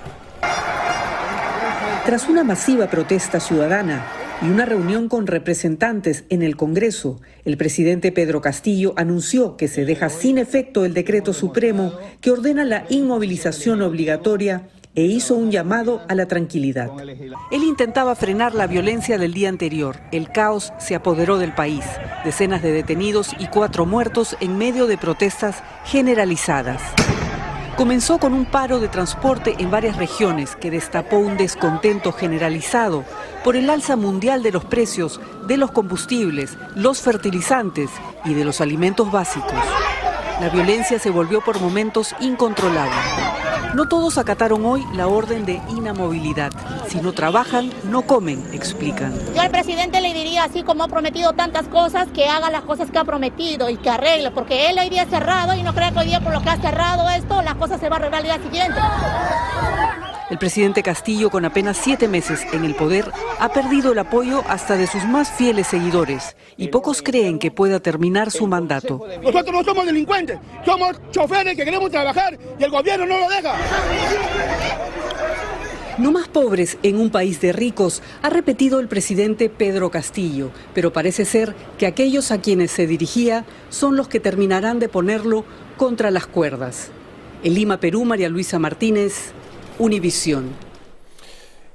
Tras 2.06 2.28
una 2.28 2.44
masiva 2.44 2.86
protesta 2.86 3.40
ciudadana 3.40 4.06
y 4.40 4.44
una 4.48 4.64
reunión 4.64 5.08
con 5.08 5.26
representantes 5.26 6.22
en 6.28 6.42
el 6.42 6.56
Congreso, 6.56 7.20
el 7.44 7.56
presidente 7.56 8.12
Pedro 8.12 8.40
Castillo 8.40 8.94
anunció 8.96 9.56
que 9.56 9.66
se 9.66 9.84
deja 9.84 10.08
sin 10.08 10.38
efecto 10.38 10.84
el 10.84 10.94
decreto 10.94 11.32
supremo 11.32 11.98
que 12.20 12.30
ordena 12.30 12.64
la 12.64 12.84
inmovilización 12.90 13.82
obligatoria 13.82 14.68
e 14.94 15.02
hizo 15.02 15.34
un 15.34 15.50
llamado 15.50 16.00
a 16.06 16.14
la 16.14 16.28
tranquilidad. 16.28 16.92
Él 17.50 17.64
intentaba 17.64 18.14
frenar 18.14 18.54
la 18.54 18.68
violencia 18.68 19.18
del 19.18 19.34
día 19.34 19.48
anterior. 19.48 19.96
El 20.12 20.30
caos 20.30 20.72
se 20.78 20.94
apoderó 20.94 21.38
del 21.38 21.54
país. 21.54 21.84
Decenas 22.24 22.62
de 22.62 22.70
detenidos 22.70 23.32
y 23.40 23.48
cuatro 23.48 23.84
muertos 23.84 24.36
en 24.38 24.56
medio 24.56 24.86
de 24.86 24.96
protestas 24.96 25.64
generalizadas. 25.84 26.80
Comenzó 27.76 28.16
con 28.18 28.32
un 28.32 28.46
paro 28.46 28.80
de 28.80 28.88
transporte 28.88 29.54
en 29.58 29.70
varias 29.70 29.98
regiones 29.98 30.56
que 30.56 30.70
destapó 30.70 31.18
un 31.18 31.36
descontento 31.36 32.10
generalizado 32.10 33.04
por 33.44 33.54
el 33.54 33.68
alza 33.68 33.96
mundial 33.96 34.42
de 34.42 34.50
los 34.50 34.64
precios 34.64 35.20
de 35.46 35.58
los 35.58 35.72
combustibles, 35.72 36.56
los 36.74 37.02
fertilizantes 37.02 37.90
y 38.24 38.32
de 38.32 38.46
los 38.46 38.62
alimentos 38.62 39.12
básicos. 39.12 39.52
La 40.40 40.48
violencia 40.48 40.98
se 40.98 41.10
volvió 41.10 41.42
por 41.42 41.60
momentos 41.60 42.14
incontrolable. 42.18 42.96
No 43.74 43.86
todos 43.86 44.16
acataron 44.16 44.64
hoy 44.64 44.82
la 44.94 45.06
orden 45.06 45.44
de 45.44 45.60
inamovilidad. 45.68 46.52
Si 46.88 47.00
no 47.00 47.12
trabajan, 47.12 47.72
no 47.84 48.02
comen, 48.02 48.42
explican. 48.52 49.12
Yo 49.34 49.40
al 49.40 49.50
presidente 49.50 50.00
le 50.00 50.14
diría, 50.14 50.44
así 50.44 50.62
como 50.62 50.84
ha 50.84 50.88
prometido 50.88 51.32
tantas 51.32 51.66
cosas, 51.68 52.08
que 52.08 52.26
haga 52.26 52.50
las 52.50 52.62
cosas 52.62 52.90
que 52.90 52.98
ha 52.98 53.04
prometido 53.04 53.68
y 53.70 53.76
que 53.76 53.90
arregle, 53.90 54.30
porque 54.30 54.70
él 54.70 54.78
hoy 54.78 54.88
día 54.88 55.04
cerrado 55.06 55.54
y 55.54 55.62
no 55.62 55.74
cree 55.74 55.92
que 55.92 55.98
hoy 55.98 56.06
día 56.06 56.20
por 56.20 56.32
lo 56.32 56.42
que 56.42 56.50
ha 56.50 56.56
cerrado 56.56 57.08
esto, 57.10 57.42
las 57.42 57.56
cosas 57.56 57.80
se 57.80 57.88
va 57.88 57.96
a 57.96 57.98
arreglar 57.98 58.20
el 58.22 58.26
día 58.26 58.42
siguiente. 58.42 58.80
El 60.28 60.38
presidente 60.38 60.82
Castillo, 60.82 61.30
con 61.30 61.44
apenas 61.44 61.76
siete 61.76 62.08
meses 62.08 62.44
en 62.52 62.64
el 62.64 62.74
poder, 62.74 63.12
ha 63.38 63.48
perdido 63.50 63.92
el 63.92 63.98
apoyo 63.98 64.42
hasta 64.48 64.76
de 64.76 64.88
sus 64.88 65.04
más 65.04 65.30
fieles 65.30 65.68
seguidores 65.68 66.36
y 66.56 66.68
pocos 66.68 67.00
creen 67.00 67.38
que 67.38 67.52
pueda 67.52 67.78
terminar 67.78 68.32
su 68.32 68.48
mandato. 68.48 69.06
Nosotros 69.22 69.52
no 69.52 69.62
somos 69.62 69.86
delincuentes, 69.86 70.38
somos 70.64 70.96
choferes 71.12 71.56
que 71.56 71.64
queremos 71.64 71.92
trabajar 71.92 72.36
y 72.58 72.64
el 72.64 72.70
gobierno 72.70 73.06
no 73.06 73.18
lo 73.18 73.28
deja. 73.28 73.54
No 75.98 76.12
más 76.12 76.28
pobres 76.28 76.76
en 76.82 77.00
un 77.00 77.08
país 77.08 77.40
de 77.40 77.54
ricos, 77.54 78.02
ha 78.20 78.28
repetido 78.28 78.80
el 78.80 78.88
presidente 78.88 79.48
Pedro 79.48 79.90
Castillo, 79.90 80.50
pero 80.74 80.92
parece 80.92 81.24
ser 81.24 81.54
que 81.78 81.86
aquellos 81.86 82.30
a 82.30 82.42
quienes 82.42 82.70
se 82.70 82.86
dirigía 82.86 83.46
son 83.70 83.96
los 83.96 84.06
que 84.06 84.20
terminarán 84.20 84.78
de 84.78 84.90
ponerlo 84.90 85.46
contra 85.78 86.10
las 86.10 86.26
cuerdas. 86.26 86.90
En 87.42 87.54
Lima, 87.54 87.80
Perú, 87.80 88.04
María 88.04 88.28
Luisa 88.28 88.58
Martínez, 88.58 89.32
Univisión. 89.78 90.50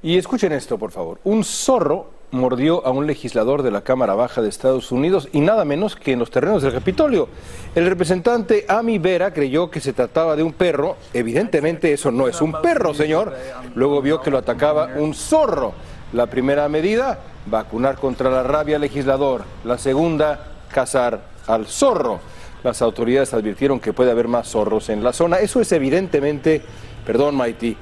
Y 0.03 0.17
escuchen 0.17 0.51
esto, 0.51 0.77
por 0.77 0.91
favor. 0.91 1.19
Un 1.23 1.43
zorro 1.43 2.11
mordió 2.31 2.85
a 2.85 2.91
un 2.91 3.07
legislador 3.07 3.61
de 3.61 3.71
la 3.71 3.81
Cámara 3.81 4.15
Baja 4.15 4.41
de 4.41 4.49
Estados 4.49 4.91
Unidos 4.91 5.27
y 5.33 5.41
nada 5.41 5.65
menos 5.65 5.95
que 5.95 6.13
en 6.13 6.19
los 6.19 6.31
terrenos 6.31 6.63
del 6.63 6.73
Capitolio. 6.73 7.27
El 7.75 7.85
representante 7.85 8.65
Ami 8.67 8.97
Vera 8.97 9.33
creyó 9.33 9.69
que 9.69 9.81
se 9.81 9.93
trataba 9.93 10.35
de 10.35 10.43
un 10.43 10.53
perro. 10.53 10.97
Evidentemente 11.13 11.91
eso 11.93 12.11
no 12.11 12.27
es 12.27 12.41
un 12.41 12.53
perro, 12.61 12.93
señor. 12.93 13.35
Luego 13.75 14.01
vio 14.01 14.21
que 14.21 14.31
lo 14.31 14.37
atacaba 14.37 14.91
un 14.95 15.13
zorro. 15.13 15.73
La 16.13 16.27
primera 16.27 16.67
medida, 16.67 17.19
vacunar 17.45 17.95
contra 17.95 18.29
la 18.29 18.43
rabia 18.43 18.75
al 18.77 18.81
legislador. 18.81 19.43
La 19.63 19.77
segunda, 19.77 20.47
cazar 20.71 21.21
al 21.47 21.67
zorro. 21.67 22.19
Las 22.63 22.81
autoridades 22.81 23.33
advirtieron 23.33 23.79
que 23.79 23.93
puede 23.93 24.11
haber 24.11 24.27
más 24.27 24.47
zorros 24.47 24.89
en 24.89 25.03
la 25.03 25.13
zona. 25.13 25.37
Eso 25.37 25.61
es 25.61 25.71
evidentemente, 25.71 26.61
perdón 27.05 27.35
Maiti, 27.35 27.75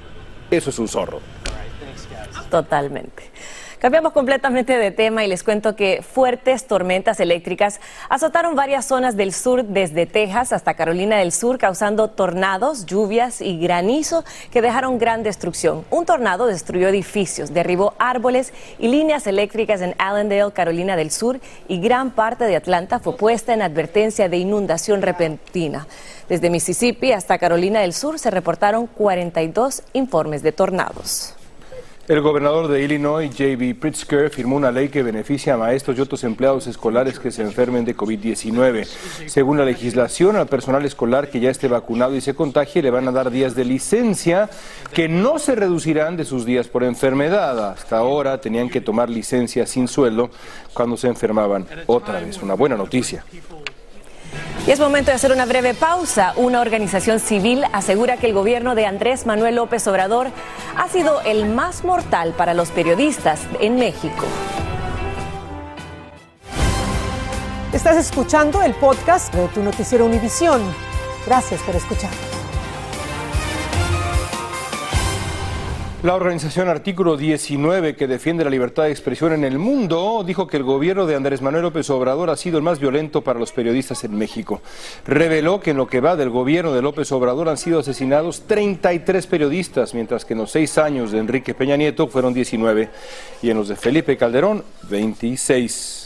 eso 0.50 0.70
es 0.70 0.80
un 0.80 0.88
zorro. 0.88 1.20
Totalmente. 2.50 3.32
Cambiamos 3.80 4.12
completamente 4.12 4.78
de 4.78 4.92
tema 4.92 5.24
y 5.24 5.30
les 5.30 5.42
cuento 5.42 5.78
que 5.78 6.02
fuertes 6.02 6.68
tormentas 6.68 7.22
eléctricas 7.22 7.80
azotaron 8.10 8.54
varias 8.54 8.86
zonas 8.86 9.16
del 9.16 9.32
sur 9.32 9.64
desde 9.64 10.06
Texas 10.06 10.52
hasta 10.52 10.74
Carolina 10.74 11.16
del 11.20 11.32
Sur, 11.32 11.58
causando 11.58 12.10
tornados, 12.10 12.86
lluvias 12.86 13.40
y 13.40 13.58
granizo 13.58 14.26
que 14.52 14.62
dejaron 14.62 14.98
gran 14.98 15.24
destrucción. 15.24 15.86
Un 15.92 16.06
tornado 16.06 16.46
destruyó 16.48 16.90
edificios, 16.90 17.54
derribó 17.54 17.94
árboles 18.00 18.52
y 18.80 18.90
líneas 18.90 19.28
eléctricas 19.28 19.80
en 19.80 19.96
Allendale, 19.98 20.52
Carolina 20.52 20.98
del 20.98 21.10
Sur, 21.10 21.40
y 21.70 21.80
gran 21.80 22.12
parte 22.12 22.44
de 22.44 22.58
Atlanta 22.58 23.00
fue 23.00 23.16
puesta 23.16 23.54
en 23.54 23.62
advertencia 23.62 24.28
de 24.28 24.36
inundación 24.36 25.02
repentina. 25.02 25.88
Desde 26.28 26.50
Mississippi 26.50 27.14
hasta 27.14 27.38
Carolina 27.38 27.80
del 27.80 27.94
Sur 27.94 28.20
se 28.20 28.30
reportaron 28.30 28.88
42 28.88 29.84
informes 29.94 30.44
de 30.44 30.52
tornados. 30.52 31.39
El 32.10 32.22
gobernador 32.22 32.70
de 32.70 32.82
Illinois, 32.82 33.30
J.B. 33.30 33.76
Pritzker, 33.76 34.32
firmó 34.32 34.56
una 34.56 34.72
ley 34.72 34.90
que 34.90 35.04
beneficia 35.04 35.54
a 35.54 35.58
maestros 35.58 35.96
y 35.96 36.02
otros 36.02 36.24
empleados 36.24 36.66
escolares 36.66 37.20
que 37.20 37.30
se 37.30 37.44
enfermen 37.44 37.86
de 37.86 37.96
COVID-19. 37.96 38.88
Según 39.28 39.60
la 39.60 39.66
legislación, 39.66 40.36
al 40.36 40.48
personal 40.48 40.84
escolar 40.86 41.30
que 41.30 41.40
ya 41.40 41.52
esté 41.52 41.68
vacunado 41.68 42.16
y 42.16 42.22
se 42.22 42.34
contagie 42.34 42.82
le 42.82 42.90
van 42.90 43.08
a 43.08 43.12
dar 43.12 43.30
días 43.30 43.54
de 43.54 43.64
licencia 43.64 44.50
que 44.92 45.08
no 45.08 45.38
se 45.38 45.54
reducirán 45.54 46.18
de 46.18 46.26
sus 46.26 46.46
días 46.46 46.68
por 46.68 46.84
enfermedad. 46.84 47.74
Hasta 47.74 48.00
ahora 48.00 48.42
tenían 48.42 48.70
que 48.70 48.82
tomar 48.82 49.08
licencia 49.08 49.68
sin 49.68 49.88
sueldo 49.88 50.32
cuando 50.74 50.98
se 50.98 51.10
enfermaban. 51.10 51.68
Otra 51.86 52.22
vez, 52.22 52.42
una 52.42 52.56
buena 52.56 52.76
noticia. 52.76 53.24
Y 54.68 54.72
es 54.72 54.80
momento 54.80 55.10
de 55.10 55.16
hacer 55.16 55.32
una 55.32 55.46
breve 55.46 55.74
pausa. 55.74 56.34
Una 56.36 56.62
organización 56.62 57.20
civil 57.20 57.64
asegura 57.74 58.18
que 58.18 58.28
el 58.28 58.34
gobierno 58.34 58.76
de 58.76 58.86
Andrés 58.86 59.26
Manuel 59.26 59.56
López 59.56 59.88
Obrador 59.88 60.28
ha 60.78 60.88
sido 60.90 61.22
el 61.22 61.46
más 61.48 61.84
mortal 61.84 62.34
para 62.38 62.54
los 62.54 62.70
periodistas 62.70 63.42
en 63.60 63.78
México. 63.78 64.26
Estás 67.74 67.98
escuchando 67.98 68.62
el 68.62 68.74
podcast 68.74 69.34
de 69.34 69.48
tu 69.50 69.64
noticiero 69.64 70.06
Univisión. 70.06 70.62
Gracias 71.26 71.62
por 71.62 71.76
escuchar. 71.76 72.29
La 76.02 76.16
organización 76.16 76.70
Artículo 76.70 77.18
19, 77.18 77.98
que 77.98 78.08
defiende 78.08 78.46
la 78.46 78.50
libertad 78.50 78.84
de 78.84 78.92
expresión 78.92 79.34
en 79.34 79.44
el 79.44 79.60
mundo, 79.60 80.24
dijo 80.26 80.48
que 80.48 80.56
el 80.56 80.64
gobierno 80.64 81.06
de 81.06 81.18
Andrés 81.18 81.42
Manuel 81.42 81.64
López 81.64 81.90
Obrador 81.90 82.30
ha 82.30 82.38
sido 82.38 82.58
el 82.58 82.64
más 82.64 82.80
violento 82.80 83.22
para 83.22 83.38
los 83.38 83.52
periodistas 83.52 84.06
en 84.06 84.18
México. 84.18 84.62
Reveló 85.06 85.60
que 85.60 85.72
en 85.72 85.78
lo 85.78 85.88
que 85.88 86.00
va 86.00 86.16
del 86.16 86.30
gobierno 86.30 86.72
de 86.72 86.82
López 86.82 87.12
Obrador 87.12 87.50
han 87.50 87.58
sido 87.58 87.80
asesinados 87.80 88.44
33 88.48 89.28
periodistas, 89.28 89.94
mientras 89.94 90.24
que 90.24 90.36
en 90.36 90.40
los 90.40 90.52
seis 90.52 90.78
años 90.78 91.12
de 91.12 91.20
Enrique 91.20 91.54
Peña 91.54 91.76
Nieto 91.76 92.08
fueron 92.08 92.34
19 92.34 92.90
y 93.42 93.50
en 93.50 93.58
los 93.58 93.68
de 93.68 93.76
Felipe 93.76 94.16
Calderón 94.16 94.64
26. 94.90 95.99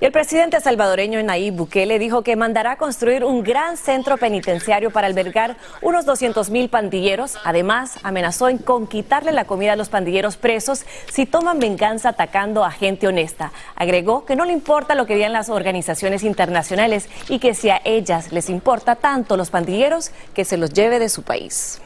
Y 0.00 0.06
el 0.06 0.12
presidente 0.12 0.60
salvadoreño 0.60 1.22
Nayib 1.22 1.54
Bukele 1.54 2.00
dijo 2.00 2.22
que 2.22 2.34
mandará 2.34 2.76
construir 2.76 3.24
un 3.24 3.44
gran 3.44 3.76
centro 3.76 4.16
penitenciario 4.16 4.90
para 4.90 5.06
albergar 5.06 5.56
unos 5.82 6.04
200 6.04 6.50
mil 6.50 6.68
pandilleros. 6.68 7.38
Además, 7.44 7.98
amenazó 8.02 8.48
en 8.48 8.58
con 8.58 8.88
quitarle 8.88 9.30
la 9.30 9.44
comida 9.44 9.74
a 9.74 9.76
los 9.76 9.88
pandilleros 9.88 10.36
presos 10.36 10.84
si 11.12 11.26
toman 11.26 11.60
venganza 11.60 12.08
atacando 12.10 12.64
a 12.64 12.72
gente 12.72 13.06
honesta. 13.06 13.52
Agregó 13.76 14.24
que 14.24 14.34
no 14.34 14.44
le 14.44 14.52
importa 14.52 14.96
lo 14.96 15.06
que 15.06 15.14
digan 15.14 15.32
las 15.32 15.48
organizaciones 15.48 16.24
internacionales 16.24 17.08
y 17.28 17.38
que 17.38 17.54
si 17.54 17.70
a 17.70 17.80
ellas 17.84 18.32
les 18.32 18.50
importa 18.50 18.96
tanto 18.96 19.36
los 19.36 19.50
pandilleros, 19.50 20.10
que 20.34 20.44
se 20.44 20.56
los 20.56 20.72
lleve 20.72 20.98
de 20.98 21.08
su 21.08 21.22
país. 21.22 21.80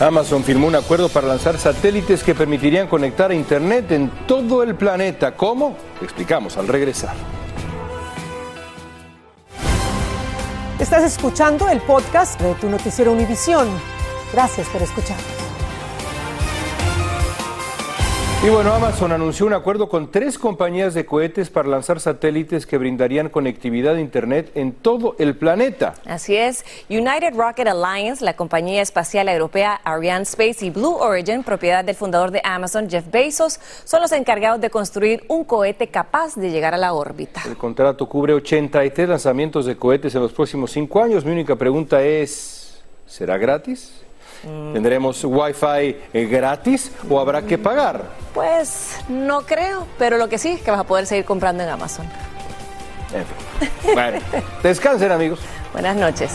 Amazon 0.00 0.42
firmó 0.42 0.66
un 0.66 0.74
acuerdo 0.74 1.08
para 1.08 1.28
lanzar 1.28 1.58
satélites 1.58 2.22
que 2.22 2.34
permitirían 2.34 2.88
conectar 2.88 3.30
a 3.30 3.34
Internet 3.34 3.92
en 3.92 4.10
todo 4.26 4.62
el 4.62 4.74
planeta. 4.74 5.36
¿Cómo? 5.36 5.76
explicamos 6.02 6.56
al 6.56 6.68
regresar. 6.68 7.14
Estás 10.78 11.04
escuchando 11.04 11.68
el 11.68 11.80
podcast 11.80 12.40
de 12.40 12.54
tu 12.54 12.68
noticiero 12.68 13.12
Univisión. 13.12 13.68
Gracias 14.32 14.68
por 14.68 14.82
escucharnos. 14.82 15.43
Y 18.44 18.50
bueno, 18.50 18.74
Amazon 18.74 19.10
anunció 19.10 19.46
un 19.46 19.54
acuerdo 19.54 19.88
con 19.88 20.10
tres 20.10 20.36
compañías 20.36 20.92
de 20.92 21.06
cohetes 21.06 21.48
para 21.48 21.66
lanzar 21.66 21.98
satélites 21.98 22.66
que 22.66 22.76
brindarían 22.76 23.30
conectividad 23.30 23.94
a 23.94 24.00
Internet 24.02 24.50
en 24.54 24.72
todo 24.72 25.16
el 25.18 25.34
planeta. 25.34 25.94
Así 26.04 26.36
es. 26.36 26.62
United 26.90 27.34
Rocket 27.34 27.66
Alliance, 27.66 28.22
la 28.22 28.36
compañía 28.36 28.82
espacial 28.82 29.30
europea 29.30 29.80
Ariane 29.82 30.24
Space 30.24 30.66
y 30.66 30.68
Blue 30.68 30.94
Origin, 30.94 31.42
propiedad 31.42 31.86
del 31.86 31.94
fundador 31.94 32.32
de 32.32 32.42
Amazon, 32.44 32.90
Jeff 32.90 33.10
Bezos, 33.10 33.58
son 33.84 34.02
los 34.02 34.12
encargados 34.12 34.60
de 34.60 34.68
construir 34.68 35.24
un 35.28 35.44
cohete 35.44 35.86
capaz 35.86 36.34
de 36.34 36.50
llegar 36.50 36.74
a 36.74 36.76
la 36.76 36.92
órbita. 36.92 37.40
El 37.46 37.56
contrato 37.56 38.06
cubre 38.10 38.34
83 38.34 39.08
lanzamientos 39.08 39.64
de 39.64 39.78
cohetes 39.78 40.14
en 40.16 40.20
los 40.20 40.34
próximos 40.34 40.70
cinco 40.70 41.02
años. 41.02 41.24
Mi 41.24 41.32
única 41.32 41.56
pregunta 41.56 42.02
es, 42.02 42.82
¿será 43.06 43.38
gratis? 43.38 44.03
¿Tendremos 44.72 45.24
Wi-Fi 45.24 45.96
eh, 46.12 46.26
gratis 46.26 46.92
o 47.08 47.18
habrá 47.18 47.42
que 47.42 47.58
pagar? 47.58 48.02
Pues 48.32 48.98
no 49.08 49.42
creo, 49.42 49.86
pero 49.98 50.18
lo 50.18 50.28
que 50.28 50.38
sí 50.38 50.50
es 50.50 50.62
que 50.62 50.70
vas 50.70 50.80
a 50.80 50.84
poder 50.84 51.06
seguir 51.06 51.24
comprando 51.24 51.62
en 51.62 51.68
Amazon. 51.68 52.06
En 53.12 53.24
fin. 53.24 53.94
Bueno, 53.94 54.18
descansen 54.62 55.12
amigos. 55.12 55.40
Buenas 55.72 55.96
noches. 55.96 56.32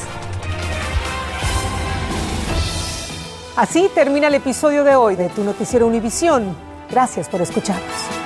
Así 3.55 3.89
termina 3.93 4.27
el 4.27 4.35
episodio 4.35 4.83
de 4.83 4.95
hoy 4.95 5.15
de 5.15 5.27
Tu 5.29 5.43
Noticiero 5.43 5.85
Univisión. 5.85 6.55
Gracias 6.89 7.27
por 7.27 7.41
escucharnos. 7.41 8.18